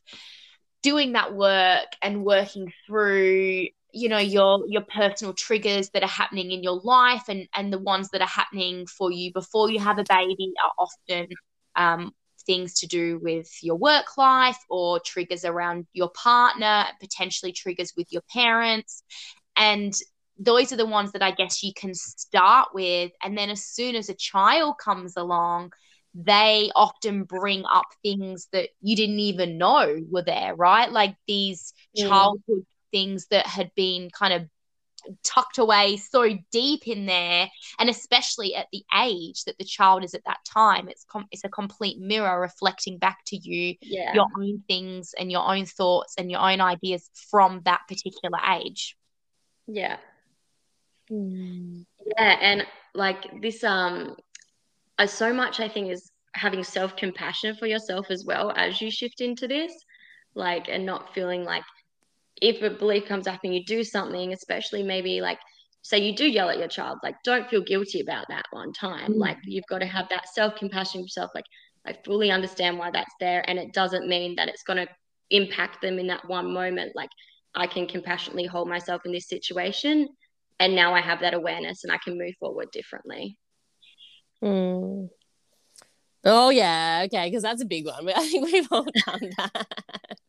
doing 0.81 1.13
that 1.13 1.33
work 1.33 1.87
and 2.01 2.23
working 2.23 2.71
through 2.85 3.67
you 3.93 4.07
know 4.07 4.17
your 4.17 4.63
your 4.67 4.83
personal 4.83 5.33
triggers 5.33 5.89
that 5.89 6.01
are 6.01 6.07
happening 6.07 6.51
in 6.51 6.63
your 6.63 6.79
life 6.83 7.23
and 7.27 7.47
and 7.53 7.73
the 7.73 7.79
ones 7.79 8.09
that 8.09 8.21
are 8.21 8.27
happening 8.27 8.85
for 8.87 9.11
you 9.11 9.31
before 9.33 9.69
you 9.69 9.79
have 9.79 9.99
a 9.99 10.05
baby 10.07 10.53
are 10.63 10.71
often 10.77 11.27
um, 11.75 12.13
things 12.45 12.73
to 12.79 12.87
do 12.87 13.19
with 13.21 13.49
your 13.61 13.75
work 13.75 14.17
life 14.17 14.57
or 14.69 14.99
triggers 14.99 15.45
around 15.45 15.85
your 15.93 16.09
partner, 16.09 16.85
potentially 16.99 17.51
triggers 17.51 17.93
with 17.95 18.11
your 18.11 18.23
parents. 18.33 19.03
And 19.55 19.93
those 20.37 20.71
are 20.71 20.77
the 20.77 20.85
ones 20.85 21.11
that 21.11 21.21
I 21.21 21.31
guess 21.31 21.63
you 21.63 21.71
can 21.75 21.93
start 21.93 22.69
with. 22.73 23.11
And 23.23 23.37
then 23.37 23.49
as 23.49 23.63
soon 23.63 23.95
as 23.95 24.09
a 24.09 24.15
child 24.15 24.75
comes 24.83 25.15
along, 25.17 25.71
they 26.13 26.71
often 26.75 27.23
bring 27.23 27.63
up 27.71 27.85
things 28.03 28.47
that 28.51 28.69
you 28.81 28.95
didn't 28.95 29.19
even 29.19 29.57
know 29.57 29.97
were 30.09 30.23
there, 30.23 30.55
right? 30.55 30.91
Like 30.91 31.15
these 31.27 31.73
Mm. 31.97 32.07
childhood 32.07 32.65
things 32.91 33.27
that 33.27 33.47
had 33.47 33.71
been 33.75 34.09
kind 34.09 34.33
of 34.33 34.47
tucked 35.23 35.57
away 35.57 35.97
so 35.97 36.29
deep 36.51 36.87
in 36.87 37.05
there 37.07 37.49
and 37.79 37.89
especially 37.89 38.53
at 38.53 38.67
the 38.71 38.83
age 39.03 39.43
that 39.45 39.57
the 39.57 39.65
child 39.65 40.03
is 40.03 40.13
at 40.13 40.23
that 40.25 40.37
time 40.45 40.87
it's 40.87 41.05
com- 41.05 41.27
it's 41.31 41.43
a 41.43 41.49
complete 41.49 41.99
mirror 41.99 42.39
reflecting 42.39 42.99
back 42.99 43.17
to 43.25 43.35
you 43.35 43.75
yeah 43.81 44.13
your 44.13 44.27
own 44.37 44.63
things 44.67 45.15
and 45.17 45.31
your 45.31 45.47
own 45.47 45.65
thoughts 45.65 46.13
and 46.19 46.29
your 46.29 46.39
own 46.39 46.61
ideas 46.61 47.09
from 47.31 47.61
that 47.65 47.81
particular 47.87 48.37
age 48.59 48.95
yeah 49.67 49.97
Mm. 51.09 51.85
Yeah, 52.17 52.37
and 52.41 52.65
like 52.93 53.41
this, 53.41 53.63
um, 53.63 54.15
so 55.05 55.33
much 55.33 55.59
I 55.59 55.67
think 55.67 55.91
is 55.91 56.11
having 56.33 56.63
self 56.63 56.95
compassion 56.95 57.55
for 57.55 57.67
yourself 57.67 58.07
as 58.09 58.25
well 58.25 58.51
as 58.55 58.81
you 58.81 58.91
shift 58.91 59.21
into 59.21 59.47
this, 59.47 59.73
like, 60.35 60.67
and 60.69 60.85
not 60.85 61.13
feeling 61.13 61.43
like 61.43 61.63
if 62.41 62.61
a 62.61 62.69
belief 62.69 63.05
comes 63.05 63.27
up 63.27 63.41
and 63.43 63.53
you 63.53 63.63
do 63.65 63.83
something, 63.83 64.33
especially 64.33 64.83
maybe 64.83 65.21
like 65.21 65.39
say 65.83 65.99
you 65.99 66.15
do 66.15 66.27
yell 66.27 66.49
at 66.49 66.59
your 66.59 66.67
child, 66.67 66.99
like 67.03 67.15
don't 67.23 67.49
feel 67.49 67.61
guilty 67.61 68.01
about 68.01 68.25
that 68.29 68.45
one 68.51 68.73
time. 68.73 69.13
Mm. 69.13 69.17
Like 69.17 69.37
you've 69.43 69.65
got 69.67 69.79
to 69.79 69.85
have 69.85 70.09
that 70.09 70.27
self 70.29 70.55
compassion 70.55 71.01
yourself. 71.01 71.31
Like 71.35 71.45
I 71.85 71.95
fully 72.05 72.31
understand 72.31 72.77
why 72.77 72.91
that's 72.91 73.13
there, 73.19 73.47
and 73.49 73.57
it 73.59 73.73
doesn't 73.73 74.07
mean 74.07 74.35
that 74.35 74.49
it's 74.49 74.63
going 74.63 74.85
to 74.85 74.87
impact 75.29 75.81
them 75.81 75.99
in 75.99 76.07
that 76.07 76.27
one 76.27 76.51
moment. 76.51 76.93
Like 76.95 77.09
I 77.55 77.67
can 77.67 77.87
compassionately 77.87 78.45
hold 78.45 78.69
myself 78.69 79.01
in 79.05 79.11
this 79.11 79.27
situation, 79.27 80.07
and 80.59 80.75
now 80.75 80.93
I 80.93 81.01
have 81.01 81.21
that 81.21 81.33
awareness, 81.33 81.83
and 81.83 81.91
I 81.91 81.97
can 82.03 82.17
move 82.17 82.33
forward 82.39 82.69
differently. 82.71 83.37
Mm. 84.43 85.09
Oh 86.23 86.49
yeah, 86.49 87.03
okay, 87.05 87.27
because 87.27 87.41
that's 87.41 87.61
a 87.61 87.65
big 87.65 87.85
one. 87.85 88.07
I 88.15 88.27
think 88.27 88.45
we've 88.45 88.67
all 88.71 88.85
done 89.05 89.31
that. 89.37 89.67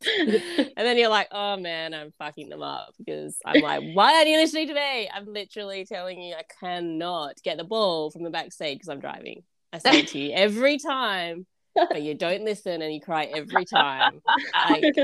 and 0.76 0.86
then 0.86 0.96
you're 0.96 1.08
like, 1.08 1.28
oh 1.30 1.56
man, 1.56 1.92
I'm 1.92 2.12
fucking 2.18 2.48
them 2.48 2.62
up 2.62 2.94
because 2.98 3.36
I'm 3.44 3.60
like, 3.60 3.82
why 3.92 4.14
aren't 4.14 4.28
you 4.28 4.38
listening 4.38 4.68
to 4.68 4.74
me? 4.74 5.10
I'm 5.12 5.26
literally 5.26 5.84
telling 5.84 6.20
you 6.20 6.34
I 6.34 6.44
cannot 6.60 7.36
get 7.42 7.58
the 7.58 7.64
ball 7.64 8.10
from 8.10 8.24
the 8.24 8.30
back 8.30 8.52
seat 8.52 8.74
because 8.74 8.88
I'm 8.88 9.00
driving. 9.00 9.42
I 9.72 9.78
say 9.78 10.00
it 10.00 10.08
to 10.08 10.18
you 10.18 10.32
every 10.32 10.78
time, 10.78 11.46
but 11.74 12.02
you 12.02 12.14
don't 12.14 12.44
listen 12.44 12.80
and 12.82 12.92
you 12.92 13.00
cry 13.00 13.24
every 13.24 13.64
time. 13.64 14.20
Like, 14.70 14.94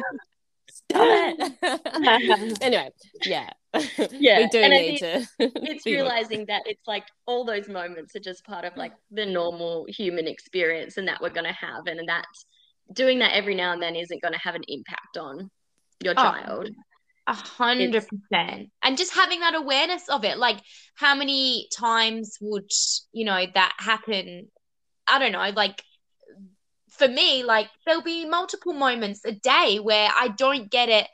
stop 0.91 1.53
it. 1.63 2.59
anyway, 2.63 2.91
yeah. 3.25 3.51
Yeah. 4.11 4.39
we 4.39 4.49
do 4.49 4.59
and 4.61 4.73
need 4.73 4.99
to. 4.99 5.27
it's 5.39 5.85
realizing 5.85 6.47
that 6.47 6.63
it's 6.67 6.87
like 6.87 7.05
all 7.27 7.45
those 7.45 7.69
moments 7.69 8.17
are 8.17 8.21
just 8.21 8.45
part 8.45 8.65
of 8.65 8.77
like 8.77 8.93
the 9.11 9.27
normal 9.27 9.87
human 9.89 10.27
experience 10.27 10.97
and 10.97 11.07
that 11.09 11.21
we're 11.21 11.31
going 11.31 11.47
to 11.47 11.53
have. 11.53 11.87
And 11.87 12.09
that 12.09 12.25
doing 12.93 13.19
that 13.19 13.35
every 13.35 13.55
now 13.55 13.73
and 13.73 13.83
then 13.83 13.95
isn't 13.95 14.23
going 14.23 14.33
to 14.33 14.41
have 14.41 14.55
an 14.55 14.65
impact 14.69 15.19
on 15.19 15.51
your 16.03 16.15
oh, 16.17 16.23
child. 16.23 16.71
A 17.27 17.35
hundred 17.35 17.93
percent. 17.93 18.71
And 18.83 18.97
just 18.97 19.15
having 19.15 19.41
that 19.41 19.55
awareness 19.55 20.09
of 20.09 20.25
it. 20.25 20.39
Like, 20.39 20.61
how 20.95 21.15
many 21.15 21.69
times 21.77 22.39
would, 22.41 22.71
you 23.13 23.27
know, 23.27 23.45
that 23.55 23.73
happen? 23.79 24.49
I 25.07 25.19
don't 25.19 25.33
know, 25.33 25.51
like 25.55 25.83
for 26.99 27.09
me, 27.09 27.45
like 27.45 27.69
there'll 27.87 28.03
be 28.03 28.25
multiple 28.27 28.73
moments 28.73 29.21
a 29.25 29.33
day 29.33 29.79
where 29.81 30.11
I 30.19 30.29
don't 30.29 30.71
get 30.71 30.89
it. 30.89 31.07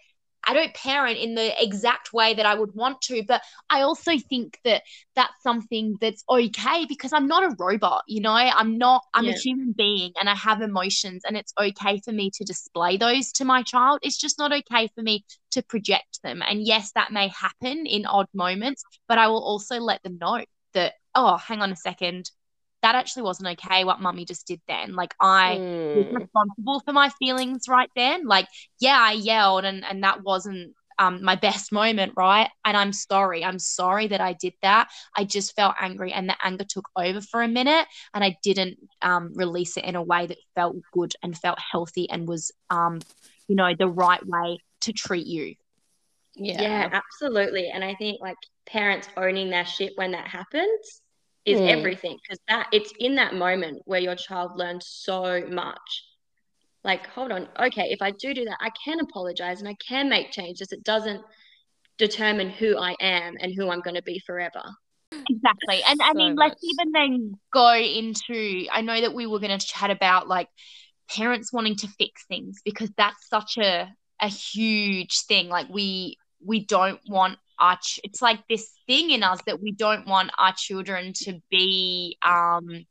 I 0.47 0.53
don't 0.53 0.75
parent 0.75 1.17
in 1.19 1.35
the 1.35 1.63
exact 1.63 2.13
way 2.13 2.35
that 2.35 2.45
I 2.45 2.55
would 2.55 2.75
want 2.75 3.01
to, 3.03 3.23
but 3.27 3.41
I 3.71 3.81
also 3.81 4.13
think 4.19 4.59
that 4.65 4.83
that's 5.17 5.43
something 5.43 5.97
that's 6.01 6.23
okay 6.29 6.85
because 6.87 7.15
I'm 7.15 7.27
not 7.27 7.45
a 7.45 7.57
robot, 7.59 8.03
you 8.07 8.21
know, 8.21 8.35
I'm 8.35 8.77
not, 8.77 9.03
I'm 9.15 9.25
yeah. 9.25 9.33
a 9.33 9.39
human 9.39 9.73
being 9.73 10.13
and 10.21 10.29
I 10.29 10.35
have 10.35 10.61
emotions 10.61 11.23
and 11.27 11.37
it's 11.37 11.55
okay 11.59 11.99
for 12.05 12.13
me 12.13 12.31
to 12.35 12.45
display 12.45 12.99
those 12.99 13.33
to 13.33 13.47
my 13.47 13.63
child. 13.63 14.01
It's 14.03 14.19
just 14.19 14.39
not 14.39 14.53
okay 14.53 14.91
for 14.95 15.01
me 15.01 15.25
to 15.53 15.63
project 15.63 16.21
them. 16.23 16.43
And 16.47 16.63
yes, 16.63 16.93
that 16.95 17.11
may 17.11 17.29
happen 17.29 17.87
in 17.87 18.05
odd 18.05 18.29
moments, 18.35 18.85
but 19.09 19.17
I 19.17 19.29
will 19.29 19.43
also 19.43 19.79
let 19.79 20.03
them 20.03 20.19
know 20.21 20.45
that, 20.75 20.93
oh, 21.15 21.39
hang 21.39 21.63
on 21.63 21.73
a 21.73 21.77
second, 21.77 22.31
that 22.85 22.95
actually 22.95 23.23
wasn't 23.23 23.49
okay 23.49 23.83
what 23.85 24.03
mummy 24.03 24.27
just 24.27 24.47
did 24.47 24.61
then. 24.69 24.95
Like 24.95 25.15
I 25.19 25.57
mm. 25.59 25.97
was 25.97 26.15
responsible 26.15 26.81
for 26.81 26.93
my 26.93 27.09
feelings 27.19 27.67
right 27.67 27.89
then. 27.97 28.27
Like, 28.27 28.47
yeah, 28.79 28.99
I 29.01 29.13
yelled 29.13 29.65
and, 29.65 29.83
and 29.87 30.05
that 30.05 30.23
wasn't 30.23 30.75
um, 30.99 31.25
my 31.25 31.35
best 31.49 31.73
moment, 31.73 32.13
right? 32.15 32.51
And 32.63 32.77
I'm 32.77 32.93
sorry. 32.93 33.43
I'm 33.43 33.59
sorry 33.59 34.09
that 34.09 34.21
I 34.21 34.35
did 34.35 34.53
that. 34.61 34.91
I 35.17 35.25
just 35.25 35.57
felt 35.57 35.77
angry 35.81 36.13
and 36.13 36.29
the 36.29 36.37
anger 36.45 36.65
took 36.69 36.87
over 36.95 37.23
for 37.23 37.43
a 37.43 37.49
minute 37.49 37.87
and 38.13 38.23
I 38.23 38.37
didn't 38.43 38.77
um, 39.01 39.33
release 39.35 39.79
it 39.79 39.85
in 39.85 39.97
a 39.97 40.03
way 40.03 40.27
that 40.27 40.37
felt 40.55 40.77
good 40.93 41.15
and 41.23 41.37
felt 41.37 41.59
healthy 41.59 42.11
and 42.11 42.29
was, 42.29 42.53
um, 42.69 43.01
you 43.49 43.57
know, 43.57 43.75
the 43.75 43.89
right 43.89 44.25
way 44.27 44.59
to 44.83 44.93
treat 44.93 45.27
you. 45.27 45.55
Yeah. 46.37 46.61
yeah, 46.61 46.89
absolutely. 46.93 47.71
And 47.71 47.83
I 47.83 47.95
think 47.95 48.21
like 48.21 48.37
parents 48.67 49.09
owning 49.17 49.49
their 49.49 49.65
shit 49.65 49.93
when 49.97 50.11
that 50.11 50.29
happens 50.29 51.01
is 51.45 51.61
mm. 51.61 51.69
everything 51.69 52.19
because 52.23 52.41
that 52.49 52.69
it's 52.73 52.93
in 52.99 53.17
that 53.17 53.35
moment 53.35 53.83
where 53.85 54.01
your 54.01 54.15
child 54.15 54.53
learns 54.57 54.87
so 54.89 55.43
much 55.51 56.05
like 56.85 57.07
hold 57.09 57.33
on 57.33 57.49
okay 57.61 57.89
if 57.91 58.01
i 58.01 58.11
do 58.11 58.33
do 58.33 58.45
that 58.45 58.57
i 58.61 58.71
can 58.85 59.01
apologize 59.01 59.61
and 59.61 59.69
i 59.69 59.77
can 59.87 60.09
make 60.09 60.31
changes 60.31 60.73
it 60.73 60.83
doesn't 60.83 61.23
determine 61.99 62.51
who 62.51 62.79
i 62.79 62.95
am 63.01 63.35
and 63.41 63.53
who 63.55 63.71
i'm 63.71 63.81
going 63.81 63.95
to 63.95 64.03
be 64.03 64.21
forever 64.27 64.63
exactly 65.31 65.83
and 65.87 65.99
so 65.99 66.07
i 66.07 66.13
mean 66.15 66.35
much. 66.35 66.51
let's 66.51 66.65
even 66.65 66.93
then 66.93 67.33
go 67.53 67.75
into 67.75 68.67
i 68.73 68.81
know 68.81 69.01
that 69.01 69.15
we 69.15 69.27
were 69.27 69.39
going 69.39 69.57
to 69.57 69.67
chat 69.67 69.91
about 69.91 70.27
like 70.29 70.49
parents 71.11 71.53
wanting 71.53 71.77
to 71.77 71.87
fix 71.99 72.25
things 72.27 72.61
because 72.65 72.91
that's 72.97 73.29
such 73.29 73.59
a 73.59 73.89
a 74.21 74.29
huge 74.29 75.21
thing 75.27 75.49
like 75.49 75.69
we 75.69 76.17
we 76.45 76.65
don't 76.65 77.01
want 77.09 77.39
our 77.59 77.77
ch- 77.77 78.01
it's 78.05 78.21
like 78.21 78.41
this 78.49 78.71
thing 78.87 79.11
in 79.11 79.23
us 79.23 79.41
that 79.47 79.63
we 79.63 79.73
don't 79.73 80.07
want 80.07 80.31
our 80.39 80.53
children 80.57 81.13
to 81.15 81.41
be 81.51 82.19
um 82.23 82.85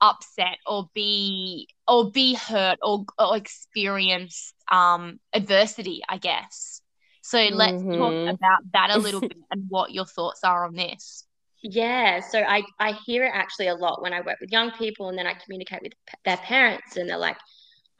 upset 0.00 0.56
or 0.66 0.88
be 0.94 1.68
or 1.86 2.10
be 2.10 2.34
hurt 2.34 2.78
or, 2.82 3.04
or 3.18 3.36
experience 3.36 4.54
um 4.70 5.20
adversity 5.32 6.02
i 6.08 6.18
guess. 6.18 6.80
So 7.22 7.38
let's 7.52 7.82
mm-hmm. 7.82 7.98
talk 7.98 8.34
about 8.34 8.58
that 8.72 8.90
a 8.90 8.98
little 8.98 9.20
bit 9.30 9.36
and 9.50 9.66
what 9.68 9.92
your 9.92 10.06
thoughts 10.06 10.42
are 10.42 10.64
on 10.64 10.74
this. 10.74 11.26
Yeah 11.62 12.20
so 12.20 12.40
i 12.40 12.62
i 12.78 12.92
hear 13.04 13.24
it 13.24 13.32
actually 13.34 13.66
a 13.66 13.74
lot 13.74 14.00
when 14.00 14.14
i 14.14 14.20
work 14.22 14.38
with 14.40 14.50
young 14.50 14.70
people 14.72 15.10
and 15.10 15.18
then 15.18 15.26
i 15.26 15.34
communicate 15.34 15.82
with 15.82 15.92
their 16.24 16.38
parents 16.38 16.96
and 16.96 17.08
they're 17.08 17.18
like 17.18 17.36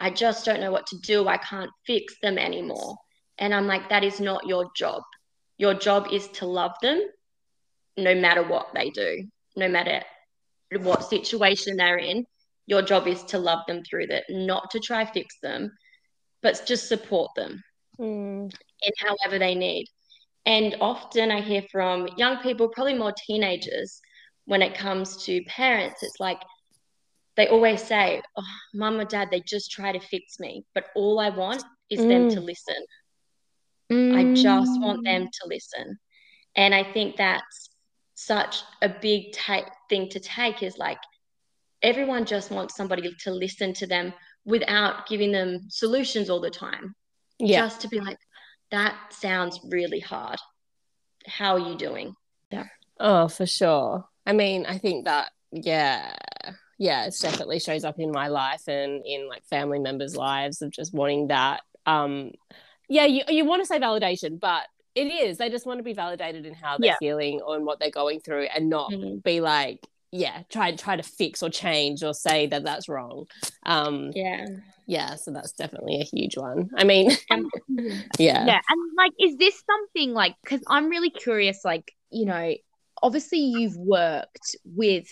i 0.01 0.09
just 0.09 0.47
don't 0.47 0.61
know 0.61 0.73
what 0.73 0.87
to 0.87 0.97
do. 1.03 1.29
I 1.29 1.37
can't 1.37 1.71
fix 1.87 2.15
them 2.23 2.39
anymore. 2.39 2.97
And 3.37 3.55
i'm 3.55 3.67
like 3.67 3.91
that 3.91 4.03
is 4.03 4.19
not 4.19 4.47
your 4.47 4.71
job 4.75 5.03
your 5.61 5.75
job 5.75 6.09
is 6.11 6.27
to 6.29 6.47
love 6.47 6.73
them 6.81 6.99
no 7.99 8.15
matter 8.15 8.43
what 8.43 8.69
they 8.75 8.89
do, 8.89 9.29
no 9.57 9.69
matter 9.69 10.03
what 10.81 11.05
situation 11.05 11.77
they're 11.77 11.99
in. 11.99 12.25
Your 12.67 12.81
job 12.81 13.07
is 13.07 13.23
to 13.25 13.39
love 13.39 13.67
them 13.69 13.83
through 13.85 14.07
that, 14.07 14.25
not 14.31 14.71
to 14.71 14.81
try 14.81 15.05
fix 15.05 15.37
them, 15.43 15.71
but 16.41 16.63
just 16.65 16.89
support 16.89 17.33
them 17.37 17.63
mm. 18.01 18.51
in 18.81 18.93
however 18.97 19.39
they 19.39 19.55
need. 19.55 19.85
And 20.47 20.77
often 20.81 21.31
I 21.31 21.43
hear 21.43 21.63
from 21.71 22.09
young 22.17 22.39
people, 22.39 22.69
probably 22.71 22.95
more 22.95 23.13
teenagers, 23.27 24.01
when 24.47 24.63
it 24.63 24.75
comes 24.75 25.23
to 25.27 25.45
parents, 25.45 26.03
it's 26.03 26.19
like 26.21 26.41
they 27.37 27.49
always 27.49 27.83
say, 27.83 28.23
Oh, 28.35 28.43
mum 28.73 28.99
or 28.99 29.05
dad, 29.05 29.29
they 29.31 29.43
just 29.47 29.71
try 29.71 29.93
to 29.93 30.01
fix 30.01 30.41
me. 30.41 30.65
But 30.75 30.87
all 30.97 31.21
I 31.21 31.29
want 31.29 31.63
is 31.91 32.01
mm. 32.01 32.09
them 32.09 32.31
to 32.31 32.41
listen. 32.41 32.83
Mm. 33.91 34.17
I 34.17 34.35
just 34.35 34.81
want 34.81 35.05
them 35.05 35.27
to 35.27 35.49
listen. 35.49 35.99
And 36.57 36.75
I 36.75 36.85
think 36.93 37.17
that's 37.17 37.71
such 38.15 38.63
a 38.83 38.89
big 38.89 39.33
ta- 39.33 39.71
thing 39.89 40.09
to 40.11 40.21
take 40.21 40.63
is 40.63 40.79
like 40.79 40.99
everyone 41.83 42.25
just 42.25 42.51
wants 42.51 42.77
somebody 42.77 43.15
to 43.21 43.31
listen 43.31 43.73
to 43.75 43.87
them 43.87 44.13
without 44.45 45.07
giving 45.09 45.33
them 45.33 45.61
solutions 45.69 46.31
all 46.31 46.41
the 46.41 46.51
time. 46.51 46.95
Yeah. 47.39 47.61
Just 47.61 47.81
to 47.83 47.89
be 47.89 48.01
like, 48.01 48.19
that 48.71 48.97
sounds 49.11 49.61
really 49.69 50.01
hard. 50.01 50.39
How 51.27 51.55
are 51.55 51.71
you 51.71 51.77
doing? 51.77 52.15
Yeah. 52.51 52.67
Oh, 52.99 53.29
for 53.29 53.47
sure. 53.47 54.05
I 54.27 54.33
mean, 54.33 54.67
I 54.67 54.79
think 54.79 55.07
that, 55.07 55.31
yeah, 55.51 56.15
yeah, 56.79 57.07
it 57.07 57.15
definitely 57.21 57.59
shows 57.59 57.85
up 57.85 57.99
in 57.99 58.11
my 58.13 58.29
life 58.29 58.69
and 58.69 59.03
in 59.05 59.29
like 59.29 59.45
family 59.47 59.79
members' 59.79 60.17
lives 60.17 60.63
of 60.63 60.71
just 60.71 60.95
wanting 60.95 61.29
that 61.29 61.63
um 61.87 62.31
yeah, 62.91 63.07
you, 63.07 63.23
you 63.29 63.45
want 63.45 63.63
to 63.63 63.67
say 63.67 63.79
validation, 63.79 64.39
but 64.39 64.65
it 64.97 65.07
is. 65.07 65.39
They 65.39 65.49
just 65.49 65.65
want 65.65 65.79
to 65.79 65.85
be 65.85 65.93
validated 65.95 66.45
in 66.45 66.55
how 66.55 66.77
they're 66.77 66.91
yeah. 66.91 66.97
feeling 66.99 67.41
or 67.41 67.57
in 67.57 67.65
what 67.65 67.79
they're 67.79 67.91
going 67.91 68.21
through 68.21 68.49
and 68.55 68.69
not 68.69 68.91
mm-hmm. 68.91 69.19
be 69.19 69.41
like, 69.41 69.87
yeah, 70.11 70.43
try 70.51 70.75
try 70.75 70.97
to 70.97 71.05
fix 71.05 71.41
or 71.41 71.51
change 71.51 72.03
or 72.03 72.13
say 72.13 72.49
that 72.49 72.65
that's 72.65 72.89
wrong. 72.89 73.27
Um, 73.65 74.11
yeah. 74.15 74.45
Yeah, 74.87 75.15
so 75.15 75.31
that's 75.31 75.53
definitely 75.53 76.01
a 76.01 76.05
huge 76.05 76.37
one. 76.37 76.69
I 76.77 76.83
mean, 76.83 77.13
yeah. 78.19 78.45
Yeah, 78.45 78.61
and 78.69 78.81
like 78.97 79.13
is 79.21 79.37
this 79.37 79.63
something 79.65 80.13
like 80.13 80.35
cuz 80.45 80.61
I'm 80.67 80.89
really 80.89 81.11
curious 81.11 81.65
like, 81.65 81.95
you 82.11 82.27
know, 82.27 82.55
obviously 83.01 83.39
you've 83.39 83.77
worked 83.77 84.57
with 84.65 85.09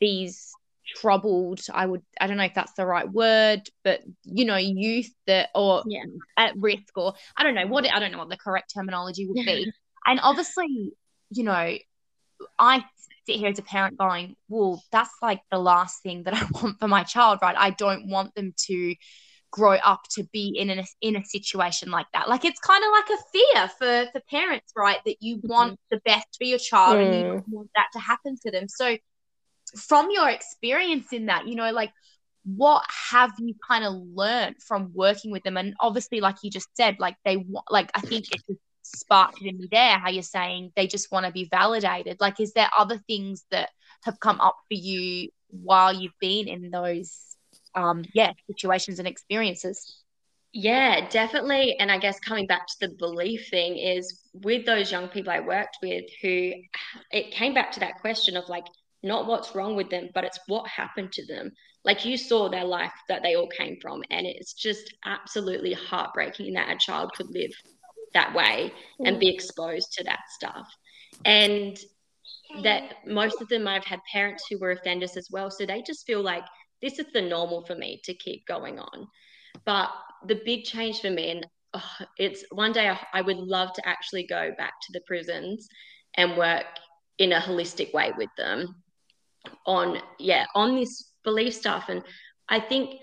these 0.00 0.52
troubled 0.96 1.60
i 1.72 1.86
would 1.86 2.02
i 2.20 2.26
don't 2.26 2.36
know 2.36 2.44
if 2.44 2.54
that's 2.54 2.72
the 2.72 2.84
right 2.84 3.10
word 3.10 3.62
but 3.84 4.00
you 4.24 4.44
know 4.44 4.56
youth 4.56 5.10
that 5.26 5.48
or 5.54 5.82
yeah. 5.86 6.02
at 6.36 6.56
risk 6.56 6.96
or 6.96 7.14
i 7.36 7.42
don't 7.42 7.54
know 7.54 7.66
what 7.66 7.90
i 7.92 7.98
don't 7.98 8.12
know 8.12 8.18
what 8.18 8.28
the 8.28 8.36
correct 8.36 8.72
terminology 8.74 9.26
would 9.26 9.44
be 9.46 9.70
and 10.06 10.20
obviously 10.22 10.92
you 11.30 11.44
know 11.44 11.76
i 12.58 12.84
sit 13.26 13.36
here 13.36 13.48
as 13.48 13.58
a 13.58 13.62
parent 13.62 13.96
going 13.98 14.34
well 14.48 14.82
that's 14.90 15.14
like 15.22 15.40
the 15.50 15.58
last 15.58 16.02
thing 16.02 16.24
that 16.24 16.34
i 16.34 16.44
want 16.60 16.78
for 16.80 16.88
my 16.88 17.04
child 17.04 17.38
right 17.42 17.56
i 17.56 17.70
don't 17.70 18.08
want 18.08 18.34
them 18.34 18.52
to 18.56 18.94
grow 19.52 19.74
up 19.74 20.02
to 20.10 20.24
be 20.32 20.54
in 20.56 20.70
a 20.70 20.84
in 21.00 21.16
a 21.16 21.24
situation 21.24 21.90
like 21.90 22.06
that 22.12 22.28
like 22.28 22.44
it's 22.44 22.60
kind 22.60 22.84
of 22.84 22.90
like 22.92 23.18
a 23.18 23.22
fear 23.32 23.68
for 23.78 24.10
for 24.12 24.20
parents 24.30 24.72
right 24.76 24.98
that 25.04 25.16
you 25.20 25.40
want 25.42 25.72
mm-hmm. 25.72 25.96
the 25.96 26.00
best 26.04 26.26
for 26.38 26.44
your 26.44 26.58
child 26.58 26.96
mm. 26.96 27.04
and 27.04 27.14
you 27.14 27.32
mm. 27.32 27.44
want 27.48 27.70
that 27.74 27.88
to 27.92 27.98
happen 27.98 28.36
to 28.40 28.50
them 28.50 28.68
so 28.68 28.96
from 29.78 30.10
your 30.10 30.28
experience 30.28 31.12
in 31.12 31.26
that, 31.26 31.46
you 31.46 31.54
know, 31.54 31.70
like 31.72 31.92
what 32.44 32.84
have 33.10 33.32
you 33.38 33.54
kind 33.66 33.84
of 33.84 33.94
learned 34.14 34.56
from 34.66 34.92
working 34.94 35.30
with 35.30 35.42
them? 35.42 35.56
And 35.56 35.74
obviously, 35.80 36.20
like 36.20 36.36
you 36.42 36.50
just 36.50 36.68
said, 36.76 36.96
like 36.98 37.16
they 37.24 37.44
like 37.68 37.90
I 37.94 38.00
think 38.00 38.26
it 38.32 38.40
just 38.48 38.60
sparked 38.82 39.42
in 39.42 39.58
me 39.58 39.68
there 39.70 39.98
how 39.98 40.10
you're 40.10 40.22
saying 40.22 40.72
they 40.74 40.86
just 40.86 41.12
want 41.12 41.26
to 41.26 41.32
be 41.32 41.48
validated. 41.50 42.18
Like, 42.20 42.40
is 42.40 42.52
there 42.52 42.70
other 42.76 42.98
things 43.06 43.44
that 43.50 43.70
have 44.04 44.18
come 44.20 44.40
up 44.40 44.56
for 44.68 44.74
you 44.74 45.28
while 45.48 45.92
you've 45.92 46.18
been 46.20 46.48
in 46.48 46.70
those, 46.70 47.36
um, 47.74 48.04
yeah, 48.14 48.32
situations 48.46 48.98
and 48.98 49.06
experiences? 49.06 50.02
Yeah, 50.52 51.08
definitely. 51.08 51.76
And 51.78 51.92
I 51.92 51.98
guess 51.98 52.18
coming 52.18 52.46
back 52.46 52.66
to 52.66 52.88
the 52.88 52.94
belief 52.96 53.48
thing 53.50 53.76
is 53.76 54.20
with 54.32 54.66
those 54.66 54.90
young 54.90 55.08
people 55.08 55.32
I 55.32 55.40
worked 55.40 55.78
with 55.80 56.04
who 56.22 56.52
it 57.12 57.30
came 57.30 57.54
back 57.54 57.70
to 57.72 57.80
that 57.80 58.00
question 58.00 58.36
of 58.36 58.48
like, 58.48 58.64
not 59.02 59.26
what's 59.26 59.54
wrong 59.54 59.76
with 59.76 59.90
them, 59.90 60.10
but 60.14 60.24
it's 60.24 60.38
what 60.46 60.68
happened 60.68 61.12
to 61.12 61.26
them. 61.26 61.52
Like 61.84 62.04
you 62.04 62.16
saw 62.16 62.48
their 62.48 62.64
life 62.64 62.92
that 63.08 63.22
they 63.22 63.34
all 63.34 63.48
came 63.48 63.78
from. 63.80 64.02
And 64.10 64.26
it's 64.26 64.52
just 64.52 64.94
absolutely 65.04 65.72
heartbreaking 65.72 66.52
that 66.54 66.70
a 66.70 66.78
child 66.78 67.12
could 67.14 67.30
live 67.30 67.52
that 68.12 68.34
way 68.34 68.72
and 69.04 69.18
be 69.18 69.30
mm. 69.30 69.34
exposed 69.34 69.92
to 69.92 70.04
that 70.04 70.20
stuff. 70.30 70.68
And 71.24 71.78
that 72.62 73.06
most 73.06 73.40
of 73.40 73.48
them 73.48 73.66
I've 73.66 73.84
had 73.84 74.00
parents 74.12 74.44
who 74.48 74.58
were 74.58 74.72
offenders 74.72 75.16
as 75.16 75.28
well. 75.30 75.50
So 75.50 75.64
they 75.64 75.82
just 75.82 76.06
feel 76.06 76.22
like 76.22 76.44
this 76.82 76.98
is 76.98 77.06
the 77.12 77.22
normal 77.22 77.64
for 77.64 77.74
me 77.74 78.00
to 78.04 78.14
keep 78.14 78.46
going 78.46 78.78
on. 78.78 79.06
But 79.64 79.90
the 80.26 80.40
big 80.44 80.64
change 80.64 81.00
for 81.00 81.10
me, 81.10 81.30
and 81.30 81.46
oh, 81.74 82.06
it's 82.18 82.44
one 82.50 82.72
day 82.72 82.88
I, 82.88 82.98
I 83.14 83.22
would 83.22 83.36
love 83.38 83.72
to 83.74 83.88
actually 83.88 84.26
go 84.26 84.52
back 84.58 84.74
to 84.82 84.92
the 84.92 85.02
prisons 85.06 85.68
and 86.14 86.36
work 86.36 86.66
in 87.18 87.32
a 87.32 87.40
holistic 87.40 87.92
way 87.92 88.12
with 88.16 88.30
them 88.36 88.74
on 89.66 89.98
yeah 90.18 90.46
on 90.54 90.76
this 90.76 91.10
belief 91.24 91.54
stuff. 91.54 91.88
And 91.88 92.02
i 92.48 92.60
think 92.60 93.00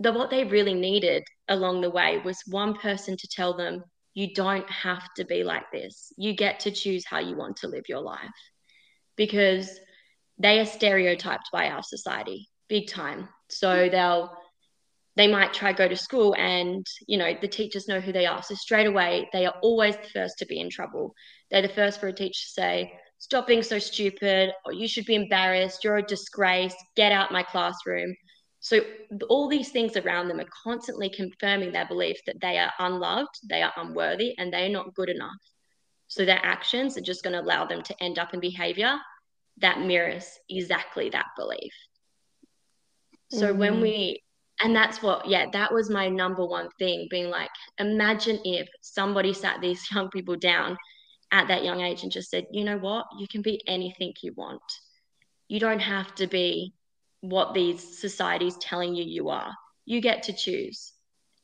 that 0.00 0.14
what 0.14 0.30
they 0.30 0.44
really 0.44 0.74
needed 0.74 1.24
along 1.48 1.80
the 1.80 1.90
way 1.90 2.20
was 2.24 2.40
one 2.46 2.74
person 2.74 3.16
to 3.16 3.28
tell 3.28 3.56
them 3.56 3.82
you 4.14 4.34
don't 4.34 4.68
have 4.68 5.02
to 5.16 5.24
be 5.24 5.44
like 5.44 5.70
this. 5.72 6.12
You 6.16 6.34
get 6.34 6.60
to 6.60 6.70
choose 6.70 7.04
how 7.06 7.20
you 7.20 7.36
want 7.36 7.56
to 7.58 7.68
live 7.68 7.84
your 7.88 8.00
life. 8.00 8.18
Because 9.16 9.78
they 10.38 10.58
are 10.60 10.64
stereotyped 10.64 11.50
by 11.52 11.68
our 11.68 11.82
society 11.82 12.48
big 12.68 12.88
time. 12.88 13.28
So 13.48 13.88
they'll 13.88 14.30
they 15.16 15.26
might 15.26 15.52
try 15.52 15.72
go 15.72 15.88
to 15.88 15.96
school 15.96 16.34
and 16.36 16.86
you 17.08 17.18
know 17.18 17.32
the 17.40 17.48
teachers 17.48 17.88
know 17.88 18.00
who 18.00 18.12
they 18.12 18.26
are. 18.26 18.42
So 18.42 18.54
straight 18.54 18.86
away 18.86 19.28
they 19.32 19.46
are 19.46 19.54
always 19.62 19.96
the 19.96 20.08
first 20.12 20.38
to 20.38 20.46
be 20.46 20.60
in 20.60 20.70
trouble. 20.70 21.14
They're 21.50 21.62
the 21.62 21.68
first 21.68 22.00
for 22.00 22.08
a 22.08 22.12
teacher 22.12 22.40
to 22.44 22.50
say 22.50 22.92
stop 23.18 23.46
being 23.46 23.62
so 23.62 23.78
stupid, 23.78 24.52
or 24.64 24.72
you 24.72 24.88
should 24.88 25.06
be 25.06 25.14
embarrassed, 25.14 25.84
you're 25.84 25.98
a 25.98 26.02
disgrace, 26.02 26.74
get 26.96 27.12
out 27.12 27.32
my 27.32 27.42
classroom. 27.42 28.14
So 28.60 28.80
all 29.28 29.48
these 29.48 29.70
things 29.70 29.96
around 29.96 30.28
them 30.28 30.40
are 30.40 30.48
constantly 30.64 31.08
confirming 31.08 31.72
their 31.72 31.86
belief 31.86 32.18
that 32.26 32.40
they 32.40 32.58
are 32.58 32.72
unloved, 32.78 33.38
they 33.48 33.62
are 33.62 33.72
unworthy, 33.76 34.34
and 34.38 34.52
they 34.52 34.66
are 34.66 34.70
not 34.70 34.94
good 34.94 35.08
enough. 35.08 35.40
So 36.08 36.24
their 36.24 36.40
actions 36.42 36.96
are 36.96 37.02
just 37.02 37.22
going 37.22 37.34
to 37.34 37.40
allow 37.40 37.66
them 37.66 37.82
to 37.82 38.02
end 38.02 38.18
up 38.18 38.34
in 38.34 38.40
behavior 38.40 38.98
that 39.60 39.80
mirrors 39.80 40.38
exactly 40.48 41.10
that 41.10 41.26
belief. 41.36 41.72
So 43.30 43.48
mm-hmm. 43.48 43.58
when 43.58 43.80
we 43.80 44.22
and 44.60 44.74
that's 44.74 45.02
what 45.02 45.28
yeah 45.28 45.46
that 45.52 45.72
was 45.72 45.90
my 45.90 46.08
number 46.08 46.44
one 46.44 46.68
thing 46.78 47.06
being 47.10 47.30
like 47.30 47.50
imagine 47.78 48.40
if 48.44 48.68
somebody 48.80 49.32
sat 49.32 49.60
these 49.60 49.86
young 49.94 50.08
people 50.10 50.36
down 50.36 50.76
at 51.30 51.48
that 51.48 51.64
young 51.64 51.80
age 51.80 52.02
and 52.02 52.12
just 52.12 52.30
said, 52.30 52.46
you 52.50 52.64
know 52.64 52.78
what, 52.78 53.06
you 53.18 53.28
can 53.28 53.42
be 53.42 53.62
anything 53.66 54.12
you 54.22 54.32
want. 54.36 54.62
You 55.48 55.60
don't 55.60 55.80
have 55.80 56.14
to 56.16 56.26
be 56.26 56.74
what 57.20 57.54
these 57.54 58.00
societies 58.00 58.56
telling 58.58 58.94
you 58.94 59.04
you 59.04 59.28
are. 59.28 59.52
You 59.84 60.00
get 60.00 60.24
to 60.24 60.32
choose 60.32 60.92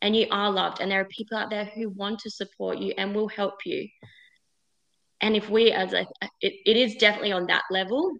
and 0.03 0.15
you 0.15 0.27
are 0.31 0.51
loved. 0.51 0.81
And 0.81 0.91
there 0.91 1.01
are 1.01 1.07
people 1.07 1.39
out 1.39 1.51
there 1.51 1.65
who 1.65 1.89
want 1.91 2.21
to 2.21 2.31
support 2.31 2.79
you 2.79 2.95
and 2.97 3.15
will 3.15 3.29
help 3.29 3.65
you. 3.65 3.89
And 5.21 5.37
if 5.37 5.49
we, 5.49 5.73
as 5.73 5.93
a, 5.93 6.07
it, 6.41 6.55
it 6.67 6.77
is 6.77 6.97
definitely 6.97 7.33
on 7.33 7.47
that 7.47 7.63
level 7.71 8.13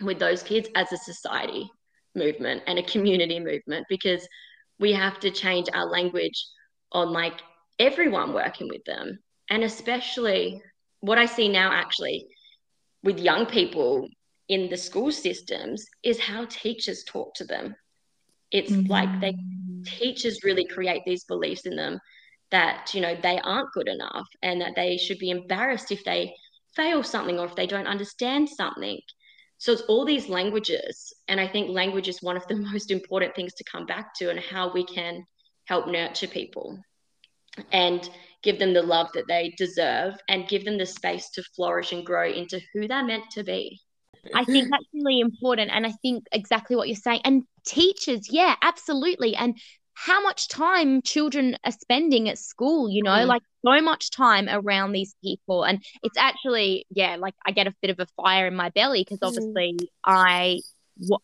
with 0.00 0.18
those 0.18 0.42
kids 0.42 0.68
as 0.76 0.92
a 0.92 0.96
society 0.96 1.68
movement 2.14 2.62
and 2.66 2.78
a 2.78 2.82
community 2.82 3.40
movement 3.40 3.86
because 3.88 4.26
we 4.78 4.92
have 4.92 5.18
to 5.20 5.30
change 5.30 5.68
our 5.74 5.86
language 5.86 6.46
on 6.92 7.12
like 7.12 7.40
everyone 7.78 8.32
working 8.32 8.68
with 8.68 8.84
them 8.84 9.18
and 9.50 9.64
especially 9.64 10.62
what 11.00 11.18
I 11.18 11.26
see 11.26 11.48
now 11.48 11.72
actually 11.72 12.26
with 13.02 13.18
young 13.18 13.46
people 13.46 14.08
in 14.48 14.68
the 14.68 14.76
school 14.76 15.10
systems 15.10 15.86
is 16.02 16.18
how 16.20 16.46
teachers 16.46 17.04
talk 17.04 17.34
to 17.34 17.44
them. 17.44 17.74
It's 18.50 18.70
mm-hmm. 18.70 18.90
like 18.90 19.20
they 19.20 19.36
teachers 19.84 20.44
really 20.44 20.66
create 20.66 21.02
these 21.04 21.24
beliefs 21.24 21.66
in 21.66 21.76
them 21.76 22.00
that 22.50 22.94
you 22.94 23.00
know 23.00 23.16
they 23.20 23.40
aren't 23.40 23.72
good 23.72 23.88
enough 23.88 24.26
and 24.42 24.60
that 24.60 24.74
they 24.76 24.96
should 24.96 25.18
be 25.18 25.30
embarrassed 25.30 25.90
if 25.90 26.04
they 26.04 26.34
fail 26.74 27.02
something 27.02 27.38
or 27.38 27.46
if 27.46 27.56
they 27.56 27.66
don't 27.66 27.86
understand 27.86 28.48
something. 28.48 29.00
So 29.58 29.72
it's 29.72 29.82
all 29.82 30.04
these 30.04 30.28
languages, 30.28 31.14
and 31.28 31.40
I 31.40 31.48
think 31.48 31.70
language 31.70 32.08
is 32.08 32.22
one 32.22 32.36
of 32.36 32.46
the 32.46 32.56
most 32.72 32.90
important 32.90 33.34
things 33.34 33.54
to 33.54 33.64
come 33.64 33.86
back 33.86 34.14
to 34.16 34.30
and 34.30 34.38
how 34.38 34.72
we 34.72 34.84
can 34.84 35.24
help 35.64 35.88
nurture 35.88 36.28
people. 36.28 36.78
And 37.72 38.08
give 38.46 38.58
them 38.60 38.72
the 38.72 38.82
love 38.82 39.08
that 39.14 39.26
they 39.28 39.52
deserve, 39.58 40.14
and 40.28 40.48
give 40.48 40.64
them 40.64 40.78
the 40.78 40.86
space 40.86 41.28
to 41.30 41.42
flourish 41.54 41.92
and 41.92 42.06
grow 42.06 42.30
into 42.30 42.60
who 42.72 42.88
they're 42.88 43.04
meant 43.04 43.24
to 43.32 43.42
be. 43.42 43.80
I 44.34 44.44
think 44.44 44.68
that's 44.70 44.86
really 44.94 45.20
important. 45.20 45.70
And 45.74 45.84
I 45.86 45.92
think 46.00 46.24
exactly 46.32 46.76
what 46.76 46.88
you're 46.88 46.96
saying. 46.96 47.20
And 47.24 47.42
teachers, 47.66 48.28
yeah, 48.30 48.54
absolutely. 48.62 49.34
And 49.36 49.58
how 49.94 50.22
much 50.22 50.48
time 50.48 51.02
children 51.02 51.56
are 51.64 51.72
spending 51.72 52.28
at 52.28 52.38
school, 52.38 52.88
you 52.88 53.02
know, 53.02 53.10
mm. 53.10 53.26
like 53.26 53.42
so 53.64 53.80
much 53.80 54.10
time 54.10 54.48
around 54.48 54.92
these 54.92 55.16
people. 55.24 55.64
And 55.64 55.82
it's 56.02 56.18
actually, 56.18 56.86
yeah, 56.90 57.16
like 57.16 57.34
I 57.44 57.50
get 57.50 57.66
a 57.66 57.74
bit 57.82 57.90
of 57.90 57.98
a 57.98 58.06
fire 58.22 58.46
in 58.46 58.54
my 58.54 58.70
belly 58.70 59.02
because 59.02 59.20
mm. 59.20 59.26
obviously 59.26 59.76
mm. 59.80 59.86
I 60.04 60.60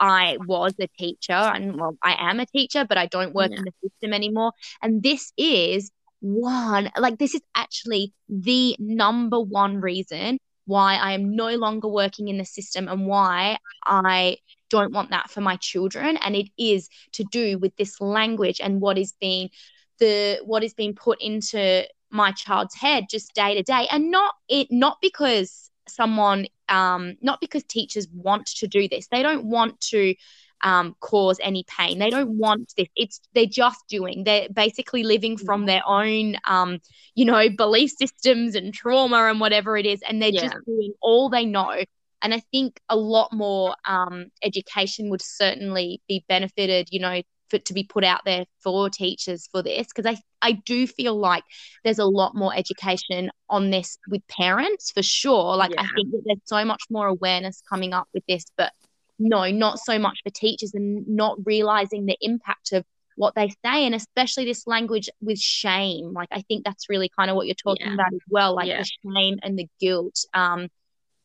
I 0.00 0.37
was 0.46 0.74
a 0.80 0.88
teacher 0.98 1.32
and 1.32 1.80
well, 1.80 1.96
I 2.02 2.30
am 2.30 2.40
a 2.40 2.46
teacher, 2.46 2.85
but 2.87 2.98
I 2.98 3.06
don't 3.06 3.35
work 3.35 3.50
yeah. 3.50 3.58
in 3.58 3.64
the 3.64 3.72
system 3.82 4.12
anymore. 4.12 4.52
And 4.82 5.02
this 5.02 5.32
is 5.37 5.90
one, 6.22 6.90
like, 6.96 7.18
this 7.18 7.35
is 7.35 7.42
actually 7.54 8.14
the 8.28 8.76
number 8.78 9.40
one 9.40 9.80
reason 9.80 10.38
why 10.64 10.94
I 10.94 11.12
am 11.12 11.35
no 11.35 11.50
longer 11.56 11.88
working 11.88 12.28
in 12.28 12.38
the 12.38 12.44
system 12.44 12.88
and 12.88 13.06
why 13.06 13.58
I 13.85 14.38
don't 14.70 14.92
want 14.92 15.11
that 15.11 15.30
for 15.30 15.40
my 15.40 15.56
children. 15.56 16.16
And 16.18 16.37
it 16.37 16.48
is 16.56 16.88
to 17.12 17.24
do 17.24 17.58
with 17.58 17.74
this 17.76 18.00
language 18.00 18.61
and 18.61 18.80
what 18.80 18.96
is 18.98 19.12
being 19.20 19.50
the 19.98 20.40
what 20.44 20.64
is 20.64 20.74
being 20.74 20.94
put 20.94 21.20
into 21.20 21.85
my 22.11 22.32
child's 22.32 22.74
head 22.74 23.06
just 23.11 23.35
day 23.35 23.54
to 23.54 23.62
day. 23.62 23.88
And 23.90 24.11
not 24.11 24.35
it 24.48 24.68
not 24.70 24.98
because 25.02 25.70
someone 25.88 26.46
um 26.68 27.16
not 27.20 27.40
because 27.40 27.64
teachers 27.64 28.06
want 28.14 28.46
to 28.46 28.68
do 28.68 28.88
this. 28.88 29.08
They 29.08 29.22
don't 29.22 29.44
want 29.44 29.80
to 29.90 30.14
um, 30.62 30.96
cause 31.01 31.38
any 31.42 31.64
pain. 31.68 31.98
They 31.98 32.11
don't 32.11 32.38
want 32.38 32.72
this. 32.77 32.88
It's 32.96 33.20
they're 33.35 33.46
just 33.46 33.87
doing. 33.88 34.25
They're 34.25 34.48
basically 34.48 35.03
living 35.03 35.37
from 35.37 35.62
mm. 35.62 35.66
their 35.66 35.83
own, 35.87 36.37
um, 36.44 36.79
you 37.14 37.25
know, 37.25 37.48
belief 37.51 37.90
systems 37.90 38.55
and 38.55 38.72
trauma 38.72 39.27
and 39.29 39.40
whatever 39.40 39.77
it 39.77 39.87
is, 39.87 40.01
and 40.03 40.20
they're 40.20 40.31
yeah. 40.31 40.42
just 40.42 40.57
doing 40.66 40.92
all 41.01 41.29
they 41.29 41.44
know. 41.44 41.83
And 42.22 42.33
I 42.33 42.40
think 42.53 42.81
a 42.88 42.96
lot 42.96 43.33
more 43.33 43.75
um, 43.85 44.27
education 44.44 45.11
would 45.11 45.22
certainly 45.22 46.01
be 46.09 46.25
benefited, 46.29 46.88
you 46.92 47.01
know, 47.01 47.22
for, 47.53 47.59
to 47.59 47.75
be 47.75 47.85
put 47.85 48.03
out 48.03 48.22
there 48.25 48.46
for 48.61 48.88
teachers 48.88 49.48
for 49.53 49.62
this 49.62 49.88
because 49.88 50.07
I, 50.07 50.20
I 50.40 50.53
do 50.53 50.87
feel 50.87 51.16
like 51.16 51.44
there's 51.85 51.98
a 51.98 52.07
lot 52.07 52.35
more 52.35 52.55
education 52.55 53.31
on 53.51 53.70
this 53.70 53.98
with 54.09 54.27
parents 54.27 54.90
for 54.90 55.03
sure. 55.03 55.57
Like 55.57 55.72
yeah. 55.72 55.83
I 55.83 55.88
think 55.94 56.12
that 56.12 56.22
there's 56.25 56.38
so 56.44 56.64
much 56.64 56.85
more 56.90 57.07
awareness 57.07 57.62
coming 57.68 57.92
up 57.92 58.09
with 58.14 58.25
this, 58.27 58.46
but 58.57 58.72
no, 59.18 59.51
not 59.51 59.79
so 59.79 59.98
much 59.98 60.20
for 60.25 60.31
teachers 60.31 60.75
and 60.75 61.07
not 61.07 61.38
realizing 61.44 62.07
the 62.07 62.16
impact 62.20 62.72
of 62.72 62.85
what 63.16 63.35
they 63.35 63.48
say 63.64 63.85
and 63.85 63.94
especially 63.94 64.44
this 64.44 64.66
language 64.66 65.09
with 65.20 65.38
shame 65.38 66.12
like 66.12 66.29
i 66.33 66.40
think 66.42 66.64
that's 66.64 66.88
really 66.88 67.11
kind 67.16 67.31
of 67.31 67.37
what 67.37 67.46
you're 67.46 67.55
talking 67.55 67.87
yeah. 67.87 67.94
about 67.94 68.12
as 68.12 68.20
well 68.29 68.55
like 68.55 68.68
yeah. 68.68 68.83
the 68.83 69.12
shame 69.14 69.38
and 69.42 69.59
the 69.59 69.68
guilt 69.81 70.25
um 70.35 70.68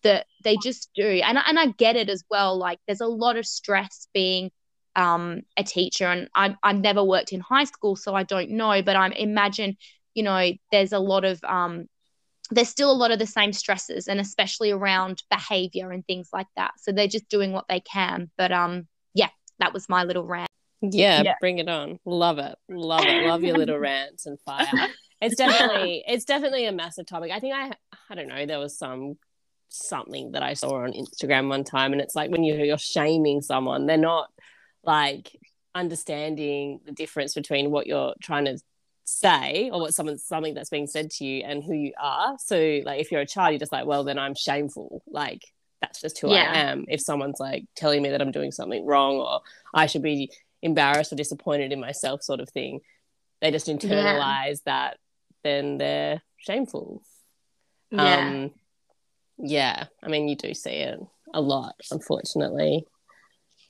that 0.03 0.25
they 0.43 0.57
just 0.61 0.89
do 0.95 1.21
and, 1.23 1.37
and 1.37 1.57
i 1.57 1.67
get 1.77 1.95
it 1.95 2.09
as 2.09 2.23
well 2.29 2.57
like 2.57 2.79
there's 2.87 3.01
a 3.01 3.07
lot 3.07 3.37
of 3.37 3.45
stress 3.45 4.07
being 4.13 4.51
um 4.95 5.41
a 5.57 5.63
teacher 5.63 6.05
and 6.05 6.29
I, 6.35 6.55
i've 6.63 6.79
never 6.79 7.03
worked 7.03 7.33
in 7.33 7.39
high 7.39 7.65
school 7.65 7.95
so 7.95 8.13
i 8.13 8.23
don't 8.23 8.51
know 8.51 8.81
but 8.81 8.95
i 8.95 9.07
imagine 9.09 9.77
you 10.13 10.23
know 10.23 10.51
there's 10.71 10.93
a 10.93 10.99
lot 10.99 11.23
of 11.25 11.43
um 11.43 11.87
there's 12.51 12.69
still 12.69 12.91
a 12.91 12.93
lot 12.93 13.11
of 13.11 13.19
the 13.19 13.27
same 13.27 13.53
stresses 13.53 14.07
and 14.07 14.19
especially 14.19 14.71
around 14.71 15.23
behavior 15.29 15.91
and 15.91 16.05
things 16.05 16.29
like 16.33 16.47
that. 16.55 16.71
So 16.77 16.91
they're 16.91 17.07
just 17.07 17.29
doing 17.29 17.51
what 17.53 17.65
they 17.67 17.79
can 17.79 18.29
but 18.37 18.51
um 18.51 18.87
yeah 19.13 19.29
that 19.59 19.73
was 19.73 19.89
my 19.89 20.03
little 20.03 20.25
rant. 20.25 20.49
Yeah, 20.81 21.23
yeah. 21.23 21.33
bring 21.41 21.57
it 21.57 21.67
on. 21.67 21.99
Love 22.05 22.37
it. 22.37 22.55
Love 22.69 23.05
it. 23.05 23.27
Love 23.27 23.43
your 23.43 23.57
little 23.57 23.79
rants 23.79 24.25
and 24.25 24.39
fire 24.41 24.89
it's 25.21 25.35
definitely 25.37 26.03
it's 26.07 26.25
definitely 26.25 26.65
a 26.65 26.71
massive 26.71 27.05
topic. 27.05 27.31
I 27.31 27.39
think 27.39 27.53
i 27.55 27.71
i 28.09 28.15
don't 28.15 28.27
know 28.27 28.45
there 28.45 28.59
was 28.59 28.77
some 28.77 29.17
something 29.69 30.31
that 30.31 30.43
i 30.43 30.53
saw 30.53 30.81
on 30.81 30.93
instagram 30.93 31.49
one 31.49 31.65
time 31.65 31.91
and 31.91 32.01
it's 32.01 32.15
like 32.15 32.31
when 32.31 32.43
you're, 32.43 32.63
you're 32.63 32.77
shaming 32.77 33.41
someone 33.41 33.85
they're 33.85 33.97
not 33.97 34.29
like 34.83 35.35
understanding 35.75 36.79
the 36.85 36.93
difference 36.93 37.33
between 37.33 37.69
what 37.69 37.85
you're 37.85 38.13
trying 38.21 38.45
to 38.45 38.57
say 39.07 39.69
or 39.71 39.79
what 39.79 39.93
someone 39.93 40.17
something 40.17 40.53
that's 40.53 40.69
being 40.69 40.85
said 40.85 41.09
to 41.09 41.25
you 41.25 41.43
and 41.45 41.63
who 41.63 41.73
you 41.73 41.93
are. 41.99 42.35
So 42.39 42.81
like 42.83 42.99
if 42.99 43.11
you're 43.11 43.21
a 43.21 43.25
child, 43.25 43.53
you're 43.53 43.59
just 43.59 43.71
like, 43.71 43.85
well, 43.85 44.03
then 44.03 44.19
I'm 44.19 44.35
shameful. 44.35 45.01
Like 45.07 45.43
that's 45.81 46.01
just 46.01 46.19
who 46.19 46.29
Yeah. 46.29 46.51
I 46.51 46.57
am. 46.57 46.85
If 46.89 46.99
someone's 47.01 47.39
like 47.39 47.65
telling 47.75 48.01
me 48.01 48.09
that 48.09 48.21
I'm 48.21 48.31
doing 48.31 48.51
something 48.51 48.85
wrong 48.85 49.15
or 49.15 49.39
I 49.73 49.85
should 49.85 50.01
be 50.01 50.31
embarrassed 50.61 51.13
or 51.13 51.15
disappointed 51.15 51.71
in 51.71 51.79
myself, 51.79 52.21
sort 52.21 52.41
of 52.41 52.49
thing, 52.49 52.81
they 53.41 53.49
just 53.49 53.67
internalize 53.67 54.61
that. 54.65 54.97
Then 55.43 55.77
they're 55.77 56.21
shameful. 56.37 57.01
Yeah. 57.91 58.17
Um, 58.17 58.51
yeah, 59.37 59.85
I 60.03 60.09
mean, 60.09 60.27
you 60.27 60.35
do 60.35 60.53
see 60.53 60.71
it 60.71 60.99
a 61.33 61.39
lot, 61.39 61.75
unfortunately. 61.91 62.85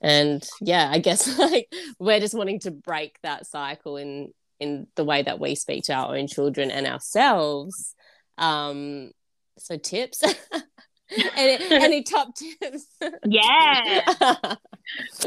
And 0.02 0.48
yeah, 0.62 0.90
I 0.92 0.98
guess 0.98 1.38
like 1.40 1.72
we're 2.00 2.20
just 2.22 2.34
wanting 2.34 2.62
to 2.62 2.72
break 2.72 3.20
that 3.22 3.46
cycle 3.46 3.98
in 3.98 4.32
in 4.60 4.88
the 4.96 5.04
way 5.04 5.22
that 5.22 5.40
we 5.40 5.56
speak 5.56 5.86
to 5.86 5.94
our 5.94 6.16
own 6.16 6.28
children 6.28 6.72
and 6.72 6.88
ourselves. 6.88 7.96
Um, 8.38 9.12
so 9.58 9.78
tips. 9.78 10.24
any, 11.36 11.66
any 11.72 12.04
top 12.04 12.30
tips? 12.36 12.86
Yeah. 13.26 14.02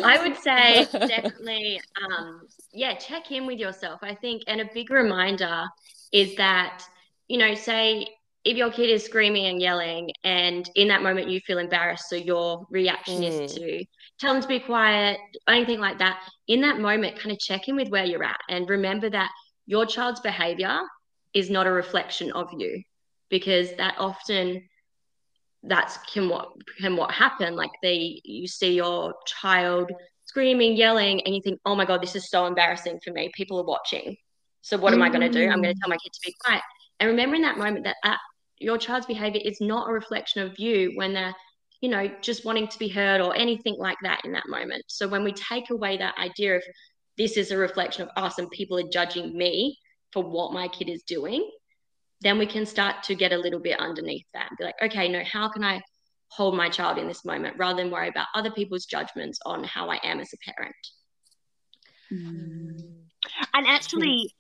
I 0.03 0.23
would 0.23 0.37
say 0.37 0.87
definitely, 0.93 1.81
um, 2.03 2.43
yeah, 2.73 2.95
check 2.95 3.31
in 3.31 3.47
with 3.47 3.59
yourself. 3.59 4.01
I 4.03 4.15
think, 4.15 4.43
and 4.47 4.61
a 4.61 4.69
big 4.73 4.91
reminder 4.91 5.65
is 6.13 6.35
that, 6.37 6.83
you 7.29 7.39
know, 7.39 7.55
say 7.55 8.07
if 8.45 8.57
your 8.57 8.71
kid 8.71 8.91
is 8.91 9.05
screaming 9.05 9.47
and 9.47 9.61
yelling, 9.61 10.11
and 10.25 10.69
in 10.75 10.89
that 10.89 11.03
moment 11.03 11.29
you 11.29 11.41
feel 11.41 11.59
embarrassed, 11.59 12.09
so 12.09 12.17
your 12.17 12.67
reaction 12.71 13.23
is 13.23 13.53
Mm. 13.53 13.55
to 13.57 13.85
tell 14.21 14.35
them 14.35 14.43
to 14.43 14.49
be 14.49 14.61
quiet, 14.61 15.19
anything 15.49 15.81
like 15.81 15.99
that. 15.99 16.23
In 16.47 16.61
that 16.61 16.79
moment, 16.79 17.19
kind 17.19 17.33
of 17.33 17.39
check 17.39 17.69
in 17.69 17.77
with 17.77 17.89
where 17.89 18.05
you're 18.05 18.23
at 18.23 18.41
and 18.49 18.69
remember 18.69 19.09
that 19.11 19.31
your 19.67 19.87
child's 19.87 20.21
behavior 20.21 20.81
is 21.33 21.51
not 21.51 21.67
a 21.67 21.71
reflection 21.71 22.31
of 22.33 22.49
you 22.57 22.83
because 23.31 23.75
that 23.77 23.95
often 23.99 24.69
that's 25.63 25.99
can 26.13 26.29
what 26.29 26.49
can 26.79 26.97
what 26.97 27.11
happen. 27.13 27.55
Like 27.55 27.71
they 27.83 28.21
you 28.25 28.47
see 28.47 28.75
your 28.75 29.15
child 29.27 29.91
screaming 30.25 30.77
yelling 30.77 31.21
and 31.23 31.35
you 31.35 31.43
think 31.43 31.61
oh 31.65 31.75
my 31.75 31.85
god 31.85 32.01
this 32.03 32.15
is 32.15 32.31
so 32.31 32.47
embarrassing 32.47 33.01
for 33.05 33.13
me. 33.13 33.31
People 33.35 33.59
are 33.61 33.65
watching. 33.65 34.17
So 34.63 34.77
what 34.77 34.93
am 34.93 35.03
i 35.03 35.09
going 35.09 35.23
to 35.23 35.31
do? 35.31 35.49
I'm 35.49 35.63
going 35.63 35.75
to 35.75 35.81
tell 35.81 35.89
my 35.89 35.97
kid 35.97 36.13
to 36.13 36.21
be 36.25 36.35
quiet. 36.45 36.63
And 36.99 37.09
remember 37.09 37.37
in 37.37 37.43
that 37.43 37.57
moment 37.57 37.85
that 37.85 37.97
uh, 38.05 38.17
your 38.59 38.77
child's 38.77 39.07
behavior 39.07 39.41
is 39.43 39.59
not 39.61 39.89
a 39.89 39.93
reflection 39.93 40.43
of 40.43 40.59
you 40.59 40.93
when 40.97 41.15
they're 41.15 41.35
you 41.81 41.89
know 41.89 42.11
just 42.21 42.45
wanting 42.45 42.69
to 42.69 42.79
be 42.79 42.89
heard 42.89 43.21
or 43.21 43.35
anything 43.37 43.77
like 43.79 43.99
that 44.03 44.21
in 44.25 44.33
that 44.33 44.49
moment 44.49 44.85
so 44.87 45.09
when 45.09 45.25
we 45.25 45.33
take 45.33 45.71
away 45.71 45.97
that 45.97 46.17
idea 46.19 46.57
of 46.57 46.63
this 47.19 47.37
is 47.37 47.51
a 47.51 47.57
reflection 47.57 48.03
of 48.03 48.09
us 48.23 48.39
and 48.39 48.51
people 48.51 48.79
are 48.79 48.89
judging 48.91 49.37
me 49.37 49.79
for 50.13 50.23
what 50.23 50.53
my 50.53 50.69
kid 50.69 50.89
is 50.89 51.03
doing 51.03 51.49
then 52.21 52.39
we 52.39 52.47
can 52.47 52.67
start 52.67 53.03
to 53.05 53.15
get 53.15 53.33
a 53.33 53.39
little 53.39 53.61
bit 53.61 53.79
underneath 53.81 54.27
that 54.35 54.49
and 54.51 54.59
be 54.59 54.65
like, 54.65 54.75
okay, 54.83 55.09
no, 55.09 55.23
how 55.25 55.49
can 55.49 55.65
I 55.65 55.81
hold 56.29 56.55
my 56.55 56.69
child 56.69 56.99
in 56.99 57.09
this 57.09 57.25
moment 57.25 57.57
rather 57.59 57.83
than 57.83 57.91
worry 57.91 58.09
about 58.09 58.27
other 58.35 58.51
people's 58.51 58.85
judgments 58.85 59.39
on 59.47 59.65
how 59.65 59.91
I 59.91 59.99
am 60.05 60.21
as 60.21 60.33
a 60.33 60.53
parent? 60.53 60.75
Mm. 62.13 62.93
And 63.55 63.67
actually, 63.67 64.33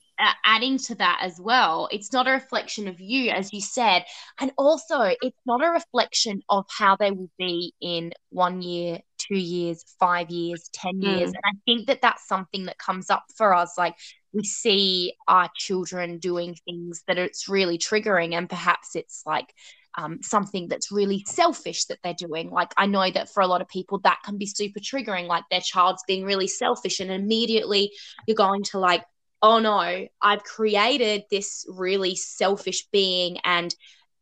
adding 0.44 0.78
to 0.78 0.94
that 0.96 1.20
as 1.22 1.40
well, 1.40 1.88
it's 1.90 2.12
not 2.12 2.28
a 2.28 2.32
reflection 2.32 2.88
of 2.88 3.00
you, 3.00 3.30
as 3.30 3.52
you 3.52 3.60
said. 3.60 4.04
And 4.40 4.52
also, 4.56 5.00
it's 5.00 5.40
not 5.46 5.64
a 5.64 5.70
reflection 5.70 6.42
of 6.48 6.66
how 6.68 6.96
they 6.96 7.10
will 7.10 7.30
be 7.38 7.74
in 7.80 8.12
one 8.30 8.62
year, 8.62 9.00
two 9.18 9.38
years, 9.38 9.84
five 9.98 10.30
years, 10.30 10.68
10 10.72 11.00
years. 11.00 11.30
Mm. 11.30 11.34
And 11.34 11.44
I 11.44 11.52
think 11.64 11.86
that 11.86 12.02
that's 12.02 12.26
something 12.26 12.66
that 12.66 12.78
comes 12.78 13.10
up 13.10 13.24
for 13.36 13.54
us. 13.54 13.74
Like, 13.76 13.96
we 14.32 14.44
see 14.44 15.14
our 15.26 15.50
children 15.56 16.18
doing 16.18 16.56
things 16.64 17.02
that 17.06 17.18
it's 17.18 17.48
really 17.48 17.78
triggering, 17.78 18.34
and 18.34 18.48
perhaps 18.48 18.94
it's 18.94 19.22
like, 19.26 19.52
um, 19.98 20.20
something 20.22 20.68
that's 20.68 20.92
really 20.92 21.24
selfish 21.26 21.86
that 21.86 21.98
they're 22.04 22.14
doing. 22.14 22.50
Like, 22.50 22.72
I 22.76 22.86
know 22.86 23.10
that 23.10 23.28
for 23.28 23.40
a 23.40 23.46
lot 23.46 23.60
of 23.60 23.68
people, 23.68 23.98
that 24.04 24.20
can 24.24 24.38
be 24.38 24.46
super 24.46 24.78
triggering. 24.80 25.26
Like, 25.26 25.44
their 25.50 25.60
child's 25.60 26.04
being 26.06 26.24
really 26.24 26.46
selfish, 26.46 27.00
and 27.00 27.10
immediately 27.10 27.92
you're 28.26 28.36
going 28.36 28.62
to 28.64 28.78
like, 28.78 29.02
oh 29.42 29.58
no, 29.58 30.06
I've 30.20 30.44
created 30.44 31.24
this 31.30 31.64
really 31.68 32.16
selfish 32.16 32.86
being, 32.92 33.38
and 33.44 33.74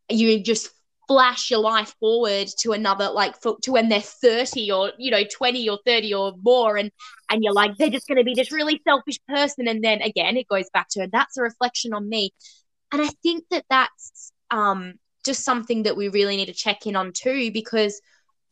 you 0.09 0.41
just 0.41 0.69
flash 1.09 1.49
your 1.49 1.59
life 1.59 1.95
forward 1.99 2.47
to 2.59 2.71
another 2.71 3.09
like 3.09 3.35
for, 3.41 3.57
to 3.63 3.71
when 3.71 3.89
they're 3.89 3.99
30 3.99 4.71
or 4.71 4.91
you 4.99 5.09
know 5.09 5.23
20 5.23 5.67
or 5.67 5.79
30 5.83 6.13
or 6.13 6.33
more 6.43 6.77
and 6.77 6.91
and 7.31 7.43
you're 7.43 7.51
like 7.51 7.75
they're 7.77 7.89
just 7.89 8.07
going 8.07 8.19
to 8.19 8.23
be 8.23 8.35
this 8.35 8.51
really 8.51 8.79
selfish 8.87 9.17
person. 9.27 9.67
And 9.67 9.83
then 9.83 10.03
again 10.03 10.37
it 10.37 10.47
goes 10.47 10.69
back 10.71 10.87
to 10.91 11.09
that's 11.11 11.35
a 11.37 11.41
reflection 11.41 11.93
on 11.93 12.07
me. 12.07 12.31
And 12.91 13.01
i 13.01 13.09
think 13.23 13.43
that 13.49 13.65
that's 13.69 14.31
um 14.51 14.93
just 15.25 15.43
something 15.43 15.83
that 15.83 15.97
we 15.97 16.09
really 16.09 16.37
need 16.37 16.45
to 16.45 16.53
check 16.53 16.85
in 16.85 16.95
on 16.95 17.11
too 17.11 17.51
because 17.51 17.99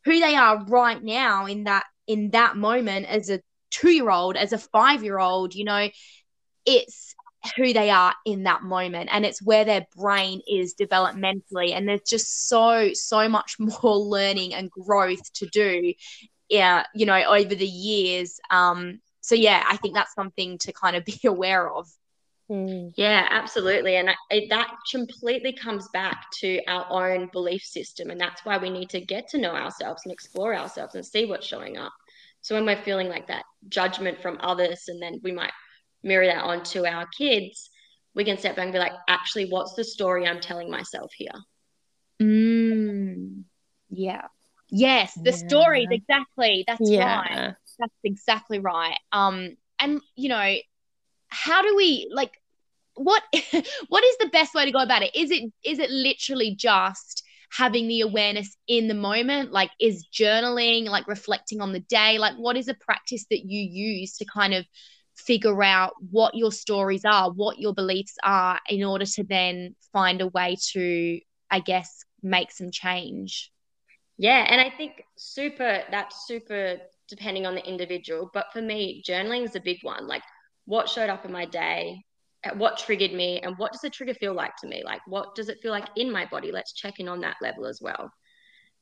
who 0.04 0.18
they 0.18 0.34
are 0.34 0.64
right 0.66 1.02
now 1.02 1.46
in 1.46 1.64
that 1.64 1.84
in 2.08 2.30
that 2.30 2.56
moment 2.56 3.06
as 3.06 3.30
a 3.30 3.40
2-year-old 3.70 4.36
as 4.36 4.52
a 4.52 4.58
5-year-old 4.58 5.54
you 5.54 5.64
know 5.64 5.88
it's 6.68 7.14
who 7.56 7.72
they 7.72 7.88
are 7.88 8.14
in 8.26 8.42
that 8.42 8.62
moment 8.62 9.08
and 9.12 9.24
it's 9.24 9.40
where 9.40 9.64
their 9.64 9.86
brain 9.96 10.40
is 10.48 10.74
developmentally 10.74 11.72
and 11.72 11.88
there's 11.88 12.02
just 12.02 12.48
so 12.48 12.90
so 12.92 13.28
much 13.28 13.56
more 13.58 13.96
learning 13.96 14.52
and 14.54 14.70
growth 14.70 15.32
to 15.32 15.46
do 15.46 15.92
yeah 16.48 16.84
you 16.94 17.06
know 17.06 17.22
over 17.22 17.54
the 17.54 17.66
years 17.66 18.38
um 18.50 19.00
so 19.20 19.34
yeah 19.34 19.64
i 19.68 19.76
think 19.76 19.94
that's 19.94 20.14
something 20.14 20.58
to 20.58 20.72
kind 20.72 20.96
of 20.96 21.04
be 21.04 21.18
aware 21.24 21.72
of 21.72 21.88
Mm. 22.50 22.94
Yeah, 22.96 23.26
absolutely. 23.28 23.96
And 23.96 24.08
I, 24.08 24.14
it, 24.30 24.48
that 24.48 24.70
completely 24.90 25.52
comes 25.52 25.86
back 25.92 26.24
to 26.40 26.58
our 26.66 27.12
own 27.12 27.28
belief 27.30 27.62
system. 27.62 28.08
And 28.08 28.18
that's 28.18 28.42
why 28.42 28.56
we 28.56 28.70
need 28.70 28.88
to 28.88 29.02
get 29.02 29.28
to 29.28 29.38
know 29.38 29.50
ourselves 29.50 30.00
and 30.06 30.12
explore 30.14 30.56
ourselves 30.56 30.94
and 30.94 31.04
see 31.04 31.26
what's 31.26 31.46
showing 31.46 31.76
up. 31.76 31.92
So 32.40 32.54
when 32.54 32.64
we're 32.64 32.82
feeling 32.82 33.10
like 33.10 33.26
that 33.26 33.44
judgment 33.68 34.22
from 34.22 34.38
others, 34.40 34.84
and 34.88 35.02
then 35.02 35.20
we 35.22 35.30
might 35.30 35.52
mirror 36.02 36.26
that 36.26 36.44
onto 36.44 36.86
our 36.86 37.06
kids, 37.16 37.70
we 38.14 38.24
can 38.24 38.38
step 38.38 38.56
back 38.56 38.64
and 38.64 38.72
be 38.72 38.78
like, 38.78 38.92
actually, 39.08 39.46
what's 39.50 39.74
the 39.74 39.84
story 39.84 40.26
I'm 40.26 40.40
telling 40.40 40.70
myself 40.70 41.12
here? 41.16 41.32
mm, 42.20 43.44
yeah. 43.90 44.22
Yes 44.70 45.18
the 45.24 45.32
stories 45.32 45.88
exactly. 45.90 46.64
That's 46.66 46.92
right. 46.94 47.26
Yeah. 47.30 47.54
that's 47.78 47.94
exactly 48.04 48.58
right. 48.58 48.98
Um 49.12 49.56
and 49.78 50.00
you 50.16 50.28
know 50.28 50.56
how 51.28 51.62
do 51.62 51.76
we 51.76 52.10
like 52.12 52.32
what 52.94 53.22
what 53.88 54.04
is 54.04 54.16
the 54.18 54.30
best 54.32 54.54
way 54.54 54.64
to 54.64 54.72
go 54.72 54.80
about 54.80 55.02
it? 55.02 55.14
Is 55.14 55.30
it 55.30 55.50
is 55.64 55.78
it 55.78 55.90
literally 55.90 56.54
just 56.54 57.22
having 57.50 57.88
the 57.88 58.02
awareness 58.02 58.56
in 58.66 58.88
the 58.88 58.94
moment? 58.94 59.52
Like 59.52 59.70
is 59.80 60.06
journaling 60.12 60.86
like 60.86 61.08
reflecting 61.08 61.60
on 61.60 61.72
the 61.72 61.80
day? 61.80 62.18
Like 62.18 62.36
what 62.36 62.56
is 62.56 62.68
a 62.68 62.74
practice 62.74 63.24
that 63.30 63.44
you 63.46 63.60
use 63.60 64.18
to 64.18 64.26
kind 64.26 64.52
of 64.52 64.66
figure 65.26 65.62
out 65.62 65.94
what 66.10 66.34
your 66.34 66.52
stories 66.52 67.04
are 67.04 67.30
what 67.32 67.58
your 67.58 67.74
beliefs 67.74 68.16
are 68.22 68.58
in 68.68 68.84
order 68.84 69.04
to 69.04 69.24
then 69.24 69.74
find 69.92 70.20
a 70.20 70.28
way 70.28 70.56
to 70.72 71.20
i 71.50 71.60
guess 71.60 72.04
make 72.22 72.50
some 72.52 72.70
change 72.70 73.50
Yeah, 74.16 74.46
and 74.48 74.60
I 74.60 74.70
think 74.70 75.02
super 75.16 75.82
that's 75.90 76.26
super 76.26 76.78
depending 77.08 77.46
on 77.46 77.54
the 77.54 77.66
individual. 77.66 78.30
But 78.34 78.52
for 78.52 78.60
me, 78.60 79.02
journaling 79.08 79.44
is 79.44 79.56
a 79.56 79.60
big 79.60 79.78
one. 79.82 80.06
Like 80.06 80.22
what 80.66 80.88
showed 80.88 81.08
up 81.10 81.24
in 81.24 81.32
my 81.32 81.46
day, 81.46 82.02
uh, 82.44 82.54
what 82.56 82.78
triggered 82.78 83.12
me, 83.12 83.40
and 83.40 83.56
what 83.58 83.72
does 83.72 83.80
the 83.80 83.90
trigger 83.90 84.14
feel 84.14 84.34
like 84.34 84.56
to 84.58 84.66
me? 84.68 84.82
Like 84.84 85.00
what 85.06 85.34
does 85.34 85.48
it 85.48 85.60
feel 85.62 85.72
like 85.72 85.88
in 85.96 86.10
my 86.12 86.26
body? 86.26 86.52
Let's 86.52 86.74
check 86.74 87.00
in 87.00 87.08
on 87.08 87.20
that 87.20 87.36
level 87.42 87.66
as 87.66 87.80
well. 87.80 88.10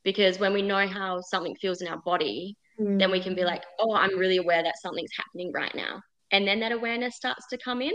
Because 0.04 0.38
when 0.38 0.52
we 0.54 0.62
know 0.62 0.86
how 0.88 1.20
something 1.20 1.56
feels 1.56 1.82
in 1.82 1.88
our 1.88 2.00
body, 2.04 2.56
then 2.98 3.10
we 3.10 3.20
can 3.20 3.34
be 3.34 3.44
like, 3.44 3.64
oh, 3.80 3.94
I'm 3.94 4.18
really 4.18 4.38
aware 4.38 4.62
that 4.62 4.78
something's 4.82 5.12
happening 5.16 5.52
right 5.52 5.74
now. 5.74 6.00
And 6.32 6.46
then 6.46 6.60
that 6.60 6.72
awareness 6.72 7.16
starts 7.16 7.46
to 7.48 7.58
come 7.58 7.82
in. 7.82 7.92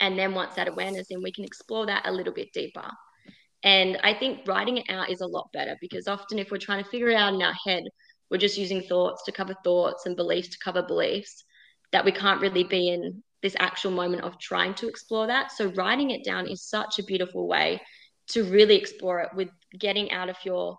And 0.00 0.18
then 0.18 0.34
once 0.34 0.54
that 0.54 0.68
awareness 0.68 1.08
in, 1.10 1.22
we 1.22 1.32
can 1.32 1.44
explore 1.44 1.86
that 1.86 2.06
a 2.06 2.12
little 2.12 2.32
bit 2.32 2.52
deeper. 2.52 2.90
And 3.62 3.98
I 4.02 4.14
think 4.14 4.46
writing 4.46 4.78
it 4.78 4.86
out 4.88 5.10
is 5.10 5.20
a 5.20 5.26
lot 5.26 5.48
better 5.52 5.76
because 5.80 6.08
often 6.08 6.38
if 6.38 6.50
we're 6.50 6.58
trying 6.58 6.82
to 6.82 6.90
figure 6.90 7.08
it 7.08 7.16
out 7.16 7.34
in 7.34 7.42
our 7.42 7.54
head, 7.66 7.84
we're 8.30 8.38
just 8.38 8.58
using 8.58 8.82
thoughts 8.82 9.24
to 9.24 9.32
cover 9.32 9.54
thoughts 9.64 10.06
and 10.06 10.16
beliefs 10.16 10.48
to 10.48 10.58
cover 10.62 10.82
beliefs 10.82 11.44
that 11.92 12.04
we 12.04 12.12
can't 12.12 12.40
really 12.40 12.64
be 12.64 12.88
in 12.88 13.22
this 13.42 13.56
actual 13.58 13.92
moment 13.92 14.24
of 14.24 14.38
trying 14.38 14.74
to 14.74 14.88
explore 14.88 15.28
that. 15.28 15.52
So 15.52 15.72
writing 15.72 16.10
it 16.10 16.24
down 16.24 16.48
is 16.48 16.68
such 16.68 16.98
a 16.98 17.04
beautiful 17.04 17.46
way 17.46 17.80
to 18.28 18.44
really 18.44 18.76
explore 18.76 19.20
it 19.20 19.28
with 19.34 19.48
getting 19.78 20.10
out 20.10 20.28
of 20.28 20.36
your 20.44 20.76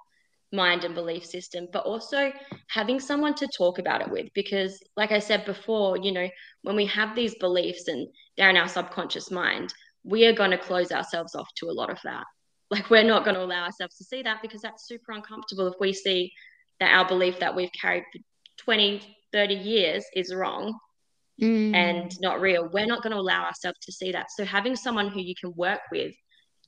mind 0.52 0.84
and 0.84 0.96
belief 0.96 1.26
system, 1.26 1.68
but 1.74 1.84
also 1.84 2.32
having 2.70 3.00
someone 3.00 3.34
to 3.36 3.48
talk 3.58 3.80
about 3.80 4.02
it 4.02 4.10
with. 4.10 4.28
Because, 4.34 4.82
like 4.96 5.12
I 5.12 5.20
said 5.20 5.46
before, 5.46 5.98
you 5.98 6.12
know, 6.12 6.28
when 6.64 6.76
we 6.76 6.86
have 6.88 7.16
these 7.16 7.36
beliefs 7.36 7.88
and 7.88 8.08
they're 8.38 8.50
in 8.50 8.58
our 8.58 8.68
subconscious 8.68 9.32
mind, 9.32 9.74
we 10.04 10.26
are 10.26 10.34
going 10.34 10.52
to 10.52 10.58
close 10.58 10.92
ourselves 10.92 11.36
off 11.36 11.48
to 11.58 11.68
a 11.68 11.74
lot 11.74 11.90
of 11.90 12.00
that. 12.04 12.24
Like, 12.70 12.90
we're 12.90 13.02
not 13.02 13.24
going 13.24 13.36
to 13.36 13.44
allow 13.44 13.64
ourselves 13.64 13.96
to 13.96 14.04
see 14.04 14.24
that 14.24 14.42
because 14.42 14.62
that's 14.62 14.90
super 14.90 15.14
uncomfortable 15.14 15.68
if 15.68 15.76
we 15.80 15.94
see 15.94 16.34
that 16.82 16.94
our 16.94 17.08
belief 17.08 17.40
that 17.40 17.56
we've 17.56 17.72
carried 17.72 18.04
for 18.12 18.20
20, 18.58 19.16
30 19.32 19.54
years 19.54 20.04
is 20.14 20.36
wrong. 20.36 20.78
Mm. 21.42 21.76
and 21.76 22.12
not 22.20 22.42
real. 22.42 22.68
We're 22.68 22.88
not 22.88 23.04
going 23.04 23.14
to 23.14 23.20
allow 23.20 23.46
ourselves 23.46 23.78
to 23.84 23.92
see 23.92 24.12
that. 24.12 24.32
So 24.32 24.44
having 24.44 24.76
someone 24.76 25.08
who 25.08 25.22
you 25.22 25.36
can 25.40 25.54
work 25.56 25.82
with 25.92 26.16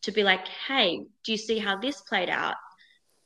to 0.04 0.12
be 0.12 0.24
like, 0.24 0.48
hey, 0.48 1.00
do 1.26 1.32
you 1.32 1.38
see 1.38 1.58
how 1.58 1.80
this 1.80 2.02
played 2.02 2.30
out? 2.30 2.54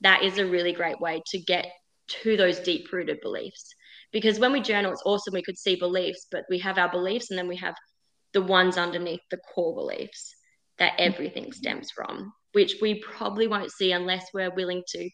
That 0.03 0.23
is 0.23 0.37
a 0.37 0.45
really 0.45 0.73
great 0.73 0.99
way 0.99 1.21
to 1.27 1.39
get 1.39 1.65
to 2.07 2.37
those 2.37 2.59
deep 2.59 2.91
rooted 2.91 3.19
beliefs. 3.21 3.73
Because 4.11 4.39
when 4.39 4.51
we 4.51 4.61
journal, 4.61 4.91
it's 4.91 5.01
awesome. 5.05 5.33
We 5.33 5.41
could 5.41 5.57
see 5.57 5.75
beliefs, 5.75 6.27
but 6.31 6.43
we 6.49 6.59
have 6.59 6.77
our 6.77 6.89
beliefs 6.89 7.31
and 7.31 7.37
then 7.37 7.47
we 7.47 7.57
have 7.57 7.73
the 8.33 8.41
ones 8.41 8.77
underneath 8.77 9.21
the 9.31 9.39
core 9.53 9.73
beliefs 9.73 10.35
that 10.77 10.93
everything 10.97 11.51
stems 11.51 11.89
from, 11.91 12.31
which 12.51 12.75
we 12.81 12.99
probably 12.99 13.47
won't 13.47 13.71
see 13.71 13.91
unless 13.91 14.25
we're 14.33 14.53
willing 14.53 14.83
to, 14.89 15.09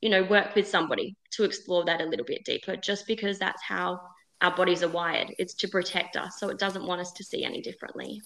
you 0.00 0.10
know, 0.10 0.22
work 0.24 0.54
with 0.54 0.66
somebody 0.66 1.16
to 1.32 1.44
explore 1.44 1.84
that 1.84 2.00
a 2.00 2.06
little 2.06 2.24
bit 2.26 2.44
deeper, 2.44 2.76
just 2.76 3.06
because 3.06 3.38
that's 3.38 3.62
how 3.62 4.00
our 4.40 4.54
bodies 4.54 4.82
are 4.82 4.88
wired. 4.88 5.32
It's 5.38 5.54
to 5.54 5.68
protect 5.68 6.16
us. 6.16 6.38
So 6.38 6.48
it 6.48 6.58
doesn't 6.58 6.86
want 6.86 7.00
us 7.00 7.12
to 7.12 7.24
see 7.24 7.44
any 7.44 7.60
differently. 7.60 8.20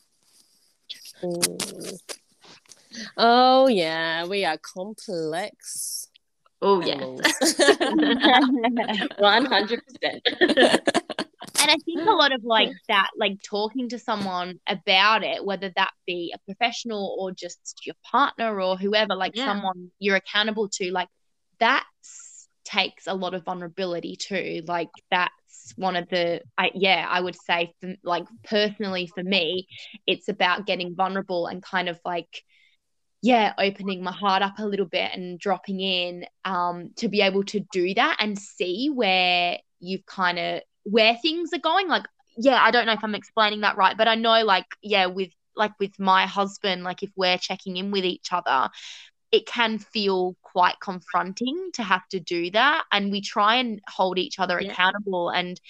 Mm. 1.22 2.00
Oh 3.16 3.68
yeah, 3.68 4.26
we 4.26 4.44
are 4.44 4.58
complex. 4.58 6.08
Oh, 6.62 6.80
yes. 6.80 6.98
100%. 9.18 9.80
and 11.60 11.70
I 11.70 11.76
think 11.84 12.00
a 12.00 12.12
lot 12.12 12.32
of 12.32 12.42
like 12.42 12.70
that, 12.88 13.10
like 13.18 13.36
talking 13.42 13.90
to 13.90 13.98
someone 13.98 14.58
about 14.66 15.22
it, 15.24 15.44
whether 15.44 15.70
that 15.76 15.90
be 16.06 16.34
a 16.34 16.38
professional 16.46 17.16
or 17.18 17.32
just 17.32 17.82
your 17.84 17.96
partner 18.10 18.60
or 18.60 18.78
whoever, 18.78 19.14
like 19.14 19.32
Yeah. 19.34 19.46
someone 19.46 19.90
you're 19.98 20.16
accountable 20.16 20.68
to, 20.74 20.90
like 20.90 21.08
that 21.60 21.84
takes 22.64 23.06
a 23.06 23.14
lot 23.14 23.34
of 23.34 23.44
vulnerability 23.44 24.16
too. 24.16 24.62
Like 24.66 24.88
that's 25.10 25.74
one 25.76 25.96
of 25.96 26.08
the, 26.08 26.40
I 26.56 26.70
yeah, 26.74 27.06
I 27.08 27.20
would 27.20 27.36
say, 27.36 27.74
for, 27.80 27.94
like 28.02 28.24
personally 28.44 29.06
for 29.06 29.22
me, 29.22 29.68
it's 30.06 30.28
about 30.28 30.66
getting 30.66 30.94
vulnerable 30.94 31.46
and 31.46 31.62
kind 31.62 31.88
of 31.88 32.00
like 32.04 32.42
yeah 33.24 33.54
opening 33.58 34.02
my 34.02 34.12
heart 34.12 34.42
up 34.42 34.58
a 34.58 34.66
little 34.66 34.86
bit 34.86 35.10
and 35.14 35.38
dropping 35.38 35.80
in 35.80 36.26
um 36.44 36.90
to 36.96 37.08
be 37.08 37.22
able 37.22 37.42
to 37.42 37.60
do 37.72 37.94
that 37.94 38.16
and 38.20 38.38
see 38.38 38.90
where 38.92 39.58
you've 39.80 40.04
kind 40.06 40.38
of 40.38 40.60
where 40.84 41.16
things 41.22 41.50
are 41.54 41.58
going. 41.58 41.88
Like 41.88 42.04
yeah 42.36 42.60
i 42.60 42.70
don't 42.72 42.86
know 42.86 42.92
if 42.92 43.04
i'm 43.04 43.14
explaining 43.14 43.60
that 43.60 43.76
right 43.76 43.96
but 43.96 44.08
i 44.08 44.16
know 44.16 44.42
like 44.44 44.66
yeah 44.82 45.06
with 45.06 45.30
like 45.54 45.70
with 45.78 45.96
my 46.00 46.26
husband 46.26 46.82
like 46.82 47.04
if 47.04 47.10
we're 47.16 47.38
checking 47.38 47.76
in 47.76 47.92
with 47.92 48.04
each 48.04 48.32
other 48.32 48.68
it 49.32 49.46
can 49.46 49.78
feel 49.78 50.36
quite 50.42 50.78
confronting 50.80 51.70
to 51.74 51.82
have 51.82 52.06
to 52.08 52.20
do 52.20 52.52
that. 52.52 52.84
And 52.92 53.10
we 53.10 53.20
try 53.20 53.56
and 53.56 53.80
hold 53.88 54.16
each 54.16 54.38
other 54.38 54.58
Yeah. 54.60 54.70
accountable. 54.70 55.30
And 55.30 55.60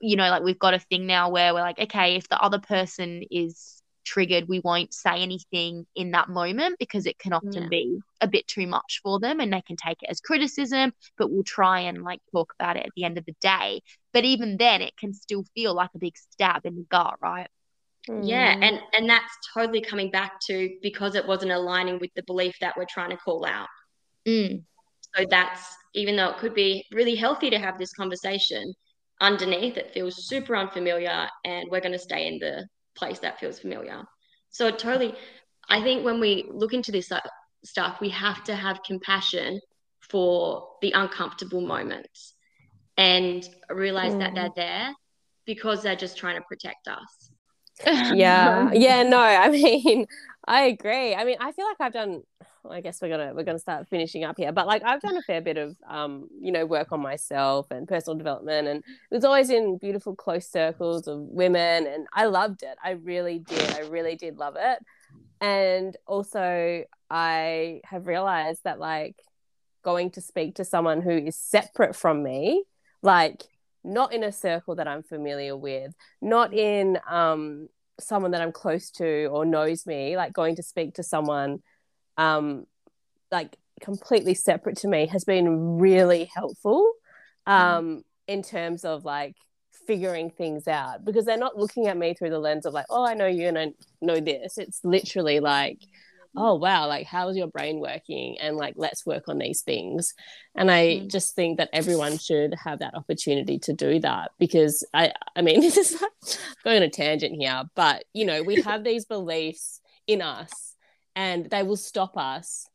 you 0.00 0.16
know 0.16 0.30
like 0.30 0.42
we've 0.42 0.58
got 0.58 0.74
a 0.74 0.78
thing 0.78 1.06
now 1.06 1.30
where 1.30 1.54
we're 1.54 1.60
like 1.60 1.78
okay 1.78 2.16
if 2.16 2.28
the 2.28 2.40
other 2.40 2.58
person 2.58 3.22
is 3.30 3.81
triggered 4.04 4.48
we 4.48 4.60
won't 4.60 4.92
say 4.92 5.22
anything 5.22 5.86
in 5.94 6.10
that 6.12 6.28
moment 6.28 6.76
because 6.78 7.06
it 7.06 7.18
can 7.18 7.32
often 7.32 7.62
Yeah. 7.62 7.68
be 7.68 7.98
a 8.20 8.26
bit 8.28 8.46
too 8.46 8.66
much 8.66 9.00
for 9.02 9.18
them 9.20 9.40
and 9.40 9.52
they 9.52 9.62
can 9.62 9.76
take 9.76 10.02
it 10.02 10.10
as 10.10 10.20
criticism 10.20 10.92
but 11.18 11.30
we'll 11.30 11.42
try 11.44 11.80
and 11.80 12.02
like 12.02 12.20
talk 12.32 12.52
about 12.58 12.76
it 12.76 12.86
at 12.86 12.92
the 12.96 13.04
end 13.04 13.18
of 13.18 13.24
the 13.26 13.34
day 13.40 13.80
but 14.12 14.24
even 14.24 14.56
then 14.56 14.82
it 14.82 14.96
can 14.96 15.12
still 15.12 15.44
feel 15.54 15.74
like 15.74 15.90
a 15.94 15.98
big 15.98 16.16
stab 16.16 16.64
in 16.66 16.76
the 16.76 16.86
gut 16.90 17.16
right 17.20 17.48
Yeah, 18.22 18.54
Mm. 18.54 18.62
and 18.62 18.80
and 18.94 19.08
that's 19.08 19.32
totally 19.54 19.80
coming 19.80 20.10
back 20.10 20.40
to 20.48 20.76
because 20.82 21.14
it 21.14 21.26
wasn't 21.26 21.52
aligning 21.52 21.98
with 22.00 22.10
the 22.16 22.22
belief 22.24 22.54
that 22.60 22.76
we're 22.76 22.84
trying 22.86 23.10
to 23.10 23.16
call 23.16 23.44
out. 23.46 23.68
mm. 24.26 24.64
So 25.16 25.24
that's 25.28 25.76
even 25.94 26.16
though 26.16 26.30
it 26.30 26.38
could 26.38 26.54
be 26.54 26.84
really 26.92 27.14
healthy 27.14 27.50
to 27.50 27.58
have 27.58 27.78
this 27.78 27.92
conversation, 27.92 28.72
underneath 29.20 29.76
it 29.76 29.92
feels 29.92 30.26
super 30.26 30.56
unfamiliar, 30.56 31.28
and 31.44 31.68
we're 31.70 31.80
going 31.80 31.92
to 31.92 31.98
stay 31.98 32.26
in 32.26 32.38
the 32.38 32.66
place 32.94 33.18
that 33.20 33.38
feels 33.38 33.58
familiar. 33.60 34.02
So 34.50 34.66
it 34.68 34.78
totally, 34.78 35.14
I 35.68 35.82
think 35.82 36.04
when 36.04 36.20
we 36.20 36.46
look 36.50 36.72
into 36.74 36.92
this 36.92 37.10
uh, 37.12 37.20
stuff, 37.64 38.00
we 38.00 38.10
have 38.10 38.44
to 38.44 38.54
have 38.54 38.82
compassion 38.84 39.60
for 40.10 40.68
the 40.82 40.92
uncomfortable 40.92 41.60
moments 41.60 42.34
and 42.96 43.48
realize 43.70 44.16
that 44.16 44.32
Mm. 44.32 44.34
they're 44.34 44.50
there 44.56 44.94
because 45.46 45.82
they're 45.82 45.96
just 45.96 46.16
trying 46.18 46.36
to 46.36 46.42
protect 46.48 46.88
us. 46.88 47.30
yeah 48.12 48.70
yeah 48.72 49.02
no 49.02 49.18
i 49.18 49.48
mean 49.50 50.06
i 50.46 50.62
agree 50.64 51.14
i 51.14 51.24
mean 51.24 51.36
i 51.40 51.52
feel 51.52 51.66
like 51.66 51.76
i've 51.80 51.92
done 51.92 52.22
i 52.70 52.80
guess 52.80 53.00
we're 53.00 53.08
gonna 53.08 53.32
we're 53.34 53.42
gonna 53.42 53.58
start 53.58 53.88
finishing 53.88 54.24
up 54.24 54.36
here. 54.36 54.52
But 54.52 54.66
like 54.66 54.82
i've 54.84 55.00
done 55.00 55.16
a 55.16 55.22
fair 55.22 55.40
bit 55.40 55.56
of 55.56 55.76
um 55.88 56.28
you 56.40 56.52
know 56.52 56.66
work 56.66 56.92
on 56.92 57.00
myself 57.00 57.70
and 57.70 57.88
personal 57.88 58.16
development 58.16 58.68
and 58.68 58.78
it 58.78 59.14
was 59.14 59.24
always 59.24 59.50
in 59.50 59.78
beautiful 59.78 60.14
close 60.14 60.46
circles 60.46 61.06
of 61.08 61.18
women 61.20 61.86
and 61.86 62.06
i 62.12 62.26
loved 62.26 62.62
it. 62.62 62.76
I 62.82 62.92
really 62.92 63.38
did. 63.38 63.72
I 63.72 63.80
really 63.80 64.16
did 64.16 64.38
love 64.38 64.56
it. 64.58 64.78
And 65.40 65.96
also 66.06 66.84
i 67.10 67.80
have 67.84 68.06
realized 68.06 68.60
that 68.64 68.78
like 68.78 69.16
going 69.82 70.10
to 70.12 70.20
speak 70.20 70.54
to 70.56 70.64
someone 70.64 71.02
who 71.02 71.10
is 71.10 71.36
separate 71.36 71.96
from 71.96 72.22
me 72.22 72.64
like 73.02 73.42
not 73.82 74.12
in 74.12 74.22
a 74.22 74.30
circle 74.30 74.76
that 74.76 74.86
i'm 74.86 75.02
familiar 75.02 75.56
with 75.56 75.92
not 76.20 76.54
in 76.54 76.98
um 77.10 77.68
someone 78.02 78.30
that 78.32 78.42
I'm 78.42 78.52
close 78.52 78.90
to 78.92 79.26
or 79.26 79.44
knows 79.44 79.86
me, 79.86 80.16
like 80.16 80.32
going 80.32 80.56
to 80.56 80.62
speak 80.62 80.94
to 80.94 81.02
someone 81.02 81.62
um 82.16 82.66
like 83.30 83.56
completely 83.80 84.34
separate 84.34 84.76
to 84.78 84.88
me 84.88 85.06
has 85.06 85.24
been 85.24 85.78
really 85.78 86.30
helpful 86.34 86.92
um 87.46 88.02
in 88.28 88.42
terms 88.42 88.84
of 88.84 89.04
like 89.04 89.34
figuring 89.86 90.30
things 90.30 90.68
out. 90.68 91.04
Because 91.04 91.24
they're 91.24 91.36
not 91.36 91.58
looking 91.58 91.88
at 91.88 91.96
me 91.96 92.14
through 92.14 92.30
the 92.30 92.38
lens 92.38 92.66
of 92.66 92.72
like 92.72 92.86
oh 92.90 93.04
I 93.04 93.14
know 93.14 93.26
you 93.26 93.48
and 93.48 93.58
I 93.58 93.72
know 94.00 94.20
this. 94.20 94.58
It's 94.58 94.80
literally 94.84 95.40
like 95.40 95.78
oh 96.36 96.54
wow 96.54 96.86
like 96.86 97.06
how's 97.06 97.36
your 97.36 97.48
brain 97.48 97.80
working? 97.80 98.38
And 98.40 98.56
like 98.56 98.74
let's 98.76 99.04
work 99.04 99.28
on 99.28 99.38
these 99.38 99.62
things. 99.62 100.14
And 100.54 100.70
i 100.70 100.82
Mm. 100.86 101.10
just 101.10 101.34
think 101.34 101.58
that 101.58 101.68
everyone 101.72 102.16
should 102.18 102.54
have 102.64 102.78
that 102.78 102.94
opportunity 102.94 103.58
to 103.60 103.72
do 103.72 103.98
that. 104.00 104.30
Because 104.38 104.86
i 104.94 105.12
i 105.34 105.42
mean 105.42 105.60
this 105.66 105.76
is 105.76 106.00
like 106.00 106.12
going 106.64 106.76
on 106.76 106.82
a 106.84 106.88
tangent 106.90 107.34
here 107.36 107.64
but 107.74 108.04
you 108.14 108.24
know 108.24 108.42
we 108.44 108.62
have 108.62 108.84
these 108.84 109.04
beliefs 109.04 109.80
in 110.06 110.22
us 110.22 110.71
and 111.14 111.48
they 111.50 111.62
will 111.62 111.76
stop 111.76 112.16
us 112.16 112.66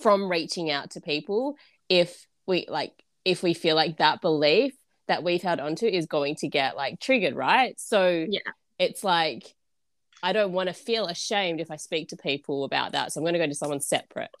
from 0.00 0.30
reaching 0.30 0.70
out 0.70 0.90
to 0.90 1.00
people 1.00 1.56
if 1.88 2.26
we 2.46 2.66
like 2.68 2.92
if 3.24 3.42
we 3.42 3.54
feel 3.54 3.76
like 3.76 3.98
that 3.98 4.20
belief 4.20 4.74
that 5.08 5.22
we've 5.22 5.42
held 5.42 5.60
onto 5.60 5.86
is 5.86 6.06
going 6.06 6.34
to 6.36 6.48
get 6.48 6.76
like 6.76 7.00
triggered 7.00 7.34
right 7.34 7.78
so 7.80 8.26
Yeah. 8.28 8.40
it's 8.78 9.02
like 9.04 9.54
I 10.22 10.32
don't 10.32 10.52
want 10.52 10.68
to 10.68 10.72
feel 10.74 11.06
ashamed 11.06 11.60
if 11.60 11.70
I 11.70 11.76
speak 11.76 12.08
to 12.08 12.16
people 12.16 12.64
about 12.64 12.92
that. 12.92 13.12
So 13.12 13.20
I'm 13.20 13.24
going 13.24 13.34
to 13.34 13.38
go 13.38 13.46
to 13.46 13.54
someone 13.54 13.80
separate. 13.80 14.30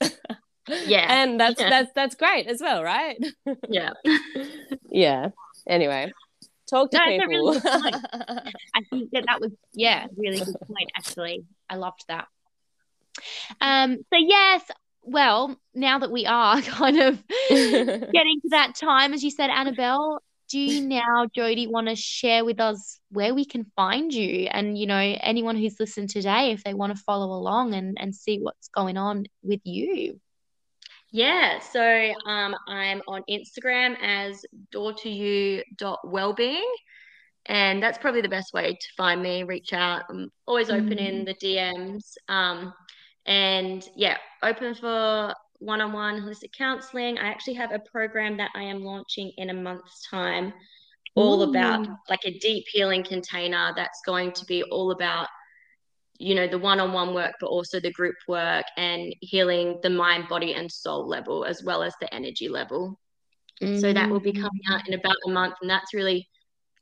Yeah. 0.68 1.06
and 1.22 1.38
that's 1.38 1.60
Yeah. 1.60 1.70
that's 1.70 1.92
that's 1.94 2.14
great 2.16 2.48
as 2.48 2.60
well, 2.60 2.82
right? 2.82 3.16
Yeah. 3.68 3.90
yeah. 4.90 5.28
Anyway, 5.68 6.10
talk 6.68 6.90
to 6.90 6.96
No, 6.98 7.04
people. 7.04 7.28
really. 7.28 7.60
I 7.64 8.80
think 8.90 9.10
that 9.12 9.26
that 9.26 9.40
was 9.40 9.52
yeah, 9.74 10.06
really 10.16 10.38
good 10.38 10.56
point 10.66 10.90
actually. 10.96 11.44
I 11.70 11.76
loved 11.76 12.04
that. 12.08 12.26
Um 13.60 13.98
so 14.12 14.18
yes, 14.18 14.62
well, 15.02 15.56
now 15.74 16.00
that 16.00 16.10
we 16.10 16.26
are 16.26 16.60
kind 16.62 16.98
of 16.98 17.22
getting 17.48 18.40
to 18.42 18.48
that 18.50 18.74
time 18.74 19.12
as 19.12 19.22
you 19.22 19.30
said 19.30 19.50
Annabelle, 19.50 20.20
do 20.48 20.58
you 20.58 20.80
now 20.88 21.26
Jodie 21.36 21.70
want 21.70 21.88
to 21.88 21.96
share 21.96 22.44
with 22.44 22.60
us 22.60 23.00
where 23.10 23.34
we 23.34 23.44
can 23.44 23.64
find 23.76 24.12
you 24.12 24.48
and 24.50 24.78
you 24.78 24.86
know 24.86 25.16
anyone 25.20 25.56
who's 25.56 25.80
listened 25.80 26.10
today 26.10 26.52
if 26.52 26.64
they 26.64 26.74
want 26.74 26.96
to 26.96 27.02
follow 27.02 27.34
along 27.34 27.74
and 27.74 27.96
and 28.00 28.14
see 28.14 28.38
what's 28.38 28.68
going 28.68 28.96
on 28.96 29.24
with 29.42 29.60
you? 29.64 30.20
Yeah, 31.12 31.60
so 31.60 32.12
um, 32.26 32.54
I'm 32.68 33.00
on 33.08 33.22
Instagram 33.30 33.96
as 34.02 34.44
door2you.wellbeing, 34.74 36.74
and 37.46 37.82
that's 37.82 37.96
probably 37.96 38.20
the 38.20 38.28
best 38.28 38.52
way 38.52 38.72
to 38.72 38.88
find 38.96 39.22
me. 39.22 39.44
Reach 39.44 39.72
out. 39.72 40.02
I'm 40.10 40.30
always 40.46 40.68
open 40.68 40.98
in 40.98 41.24
the 41.24 41.34
DMs. 41.34 42.16
Um, 42.28 42.74
and 43.26 43.86
yeah, 43.96 44.16
open 44.42 44.74
for 44.74 45.34
one-on-one 45.58 46.20
holistic 46.20 46.52
counseling. 46.56 47.18
I 47.18 47.28
actually 47.28 47.54
have 47.54 47.72
a 47.72 47.78
program 47.78 48.36
that 48.36 48.50
I 48.54 48.62
am 48.62 48.82
launching 48.82 49.32
in 49.36 49.50
a 49.50 49.54
month's 49.54 50.06
time, 50.08 50.52
all 51.14 51.42
about 51.42 51.88
like 52.08 52.24
a 52.24 52.38
deep 52.38 52.64
healing 52.68 53.02
container 53.02 53.72
that's 53.74 54.00
going 54.04 54.32
to 54.32 54.44
be 54.44 54.62
all 54.64 54.90
about 54.90 55.28
you 56.18 56.34
know 56.34 56.46
the 56.46 56.58
one-on-one 56.58 57.12
work 57.14 57.34
but 57.40 57.48
also 57.48 57.78
the 57.78 57.92
group 57.92 58.14
work 58.26 58.64
and 58.78 59.14
healing 59.20 59.78
the 59.82 59.90
mind 59.90 60.26
body 60.28 60.54
and 60.54 60.72
soul 60.72 61.06
level 61.06 61.44
as 61.44 61.62
well 61.62 61.82
as 61.82 61.94
the 62.00 62.14
energy 62.14 62.48
level 62.48 62.98
so 63.60 63.92
that 63.92 64.08
will 64.08 64.20
be 64.20 64.32
mm. 64.32 64.40
coming 64.40 64.62
out 64.70 64.86
in 64.88 64.94
about 64.94 65.16
a 65.26 65.30
month 65.30 65.54
and 65.60 65.68
that's 65.68 65.92
really 65.92 66.26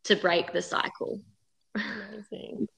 to 0.04 0.14
break 0.14 0.52
the 0.52 0.62
cycle 0.62 1.20
Amazing. 1.74 2.68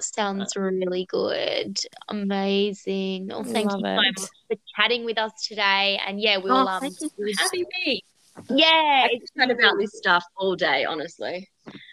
Sounds 0.00 0.54
really 0.56 1.06
good. 1.08 1.78
Amazing. 2.08 3.30
Oh, 3.32 3.42
thank 3.44 3.70
Love 3.70 3.80
you 3.80 3.86
so 3.86 3.94
much 3.94 4.30
for 4.48 4.56
chatting 4.76 5.04
with 5.04 5.18
us 5.18 5.32
today. 5.46 5.98
And 6.06 6.20
yeah, 6.20 6.36
we'll 6.38 6.52
oh, 6.54 6.66
um 6.68 6.80
thank 6.80 7.00
you 7.00 7.08
for 7.08 7.42
having 7.42 7.64
me 7.84 8.02
yeah, 8.50 9.04
i 9.04 9.08
could 9.08 9.28
chat 9.36 9.50
about 9.50 9.76
this 9.78 9.96
stuff 9.96 10.24
all 10.36 10.54
day 10.56 10.84
honestly 10.84 11.48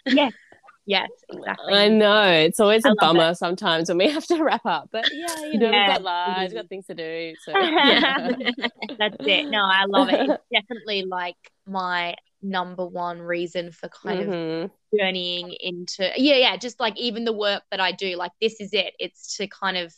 Yes, 0.06 0.32
Yes, 0.88 1.08
exactly. 1.28 1.74
I 1.74 1.88
know 1.88 2.22
it's 2.22 2.60
always 2.60 2.86
I 2.86 2.90
a 2.90 2.92
love 2.92 2.98
bummer 3.00 3.34
sometimes 3.34 3.88
when 3.88 3.98
we 3.98 4.08
have 4.12 4.24
to 4.26 4.40
wrap 4.40 4.64
up, 4.64 4.88
but 4.92 5.04
yeah, 5.12 5.26
you 5.52 5.58
know 5.58 5.72
Yeah, 5.72 5.88
we've 5.88 5.96
got 5.96 6.02
lives, 6.02 6.52
it 6.52 6.54
we've 6.54 6.62
got 6.62 6.68
things 6.68 6.86
to 6.86 6.94
do. 6.94 7.34
So 7.40 7.52
That's 8.96 9.16
it. 9.18 9.50
No, 9.50 9.58
I 9.64 9.84
love 9.88 10.08
it. 10.10 10.30
It's 10.30 10.44
definitely 10.52 11.02
like 11.02 11.34
my 11.66 12.14
number 12.40 12.86
one 12.86 13.20
reason 13.20 13.72
for 13.72 13.88
kind 13.88 14.20
of 14.20 14.28
Mhm. 14.28 14.70
Journeying 14.98 15.52
into 15.60 16.10
yeah 16.16 16.36
yeah 16.36 16.56
just 16.56 16.80
like 16.80 16.96
even 16.98 17.24
the 17.24 17.32
work 17.32 17.62
that 17.70 17.80
i 17.80 17.92
do 17.92 18.16
like 18.16 18.32
this 18.40 18.60
is 18.60 18.72
it. 18.72 18.94
It's 18.98 19.36
to 19.36 19.46
kind 19.46 19.76
of 19.76 19.94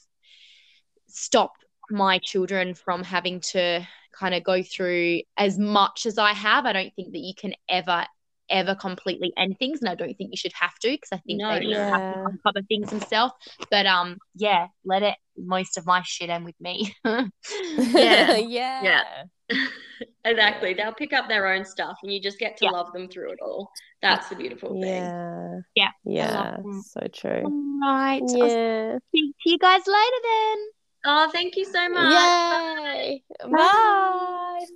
stop 1.08 1.52
my 1.90 2.18
children 2.18 2.74
from 2.74 3.02
having 3.02 3.40
to 3.40 3.86
kind 4.12 4.34
of 4.34 4.44
go 4.44 4.62
through 4.62 5.22
as 5.36 5.58
much 5.58 6.06
as 6.06 6.18
i 6.18 6.32
have. 6.32 6.66
I 6.66 6.72
don't 6.72 6.94
think 6.94 7.12
that 7.12 7.20
you 7.20 7.34
can 7.34 7.54
ever 7.68 8.04
ever 8.50 8.74
completely 8.74 9.30
end 9.36 9.58
things 9.58 9.80
and 9.80 9.90
i 9.90 9.94
don't 9.94 10.14
think 10.16 10.30
you 10.30 10.36
should 10.36 10.54
have 10.58 10.74
to 10.78 10.88
because 10.88 11.10
i 11.12 11.18
think 11.18 11.40
No, 11.42 11.58
they 11.58 11.66
should 11.66 11.76
have 11.76 12.08
to 12.12 12.24
uncover 12.24 12.62
things 12.62 12.88
themselves. 12.88 13.34
But 13.70 13.84
um 13.86 14.16
yeah 14.34 14.68
let 14.84 15.02
it 15.02 15.16
most 15.36 15.76
of 15.78 15.86
my 15.86 16.02
shit 16.02 16.30
end 16.30 16.44
with 16.44 16.58
me. 16.60 16.94
Yeah. 17.04 18.36
yeah, 18.36 18.82
Yeah. 18.82 19.02
exactly. 20.24 20.74
They'll 20.74 20.92
pick 20.94 21.12
up 21.12 21.28
their 21.28 21.46
own 21.46 21.64
stuff 21.64 21.98
and 22.02 22.12
you 22.12 22.20
just 22.20 22.38
get 22.38 22.56
to 22.58 22.64
Yeah. 22.66 22.70
love 22.72 22.92
them 22.92 23.08
through 23.08 23.32
it 23.32 23.38
all. 23.42 23.70
That's 24.02 24.28
the 24.28 24.36
beautiful 24.36 24.70
thing. 24.80 24.82
yeah, 25.04 25.60
Yeah, 25.74 25.90
yeah. 26.04 26.56
So 26.82 27.00
true. 27.12 27.42
all 27.44 27.80
right 27.94 28.22
i'll 28.22 28.46
Yeah. 28.48 28.98
speak 29.08 29.34
to 29.42 29.50
you 29.50 29.58
guys 29.58 29.82
later 29.86 30.20
then 30.22 30.58
Oh, 31.04 31.30
thank 31.32 31.56
you 31.56 31.64
so 31.64 31.88
much. 31.88 32.12
Yay! 32.12 33.22
Bye. 33.48 34.66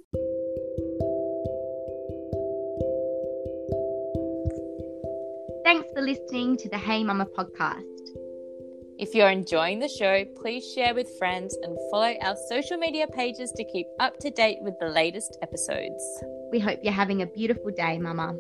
Thanks 5.65 5.89
for 5.95 6.03
listening 6.03 6.57
to 6.59 6.69
the 6.69 6.79
Hey 6.79 7.03
Mama 7.03 7.27
podcast. 7.27 7.83
If 9.03 9.17
you're 9.17 9.31
enjoying 9.31 9.81
the 9.81 9.89
show, 9.89 10.25
please 10.41 10.65
share 10.75 10.95
with 10.95 11.19
friends 11.19 11.59
and 11.65 11.77
follow 11.91 12.15
our 12.23 12.37
social 12.49 12.77
media 12.77 13.09
pages 13.09 13.51
to 13.57 13.65
keep 13.65 13.89
up 13.99 14.17
to 14.21 14.31
date 14.31 14.59
with 14.61 14.79
the 14.79 14.87
latest 14.87 15.39
episodes. 15.43 16.23
We 16.53 16.61
hope 16.61 16.79
you're 16.85 16.93
having 16.93 17.21
a 17.23 17.27
beautiful 17.27 17.73
day, 17.73 17.99
Mama. 17.99 18.37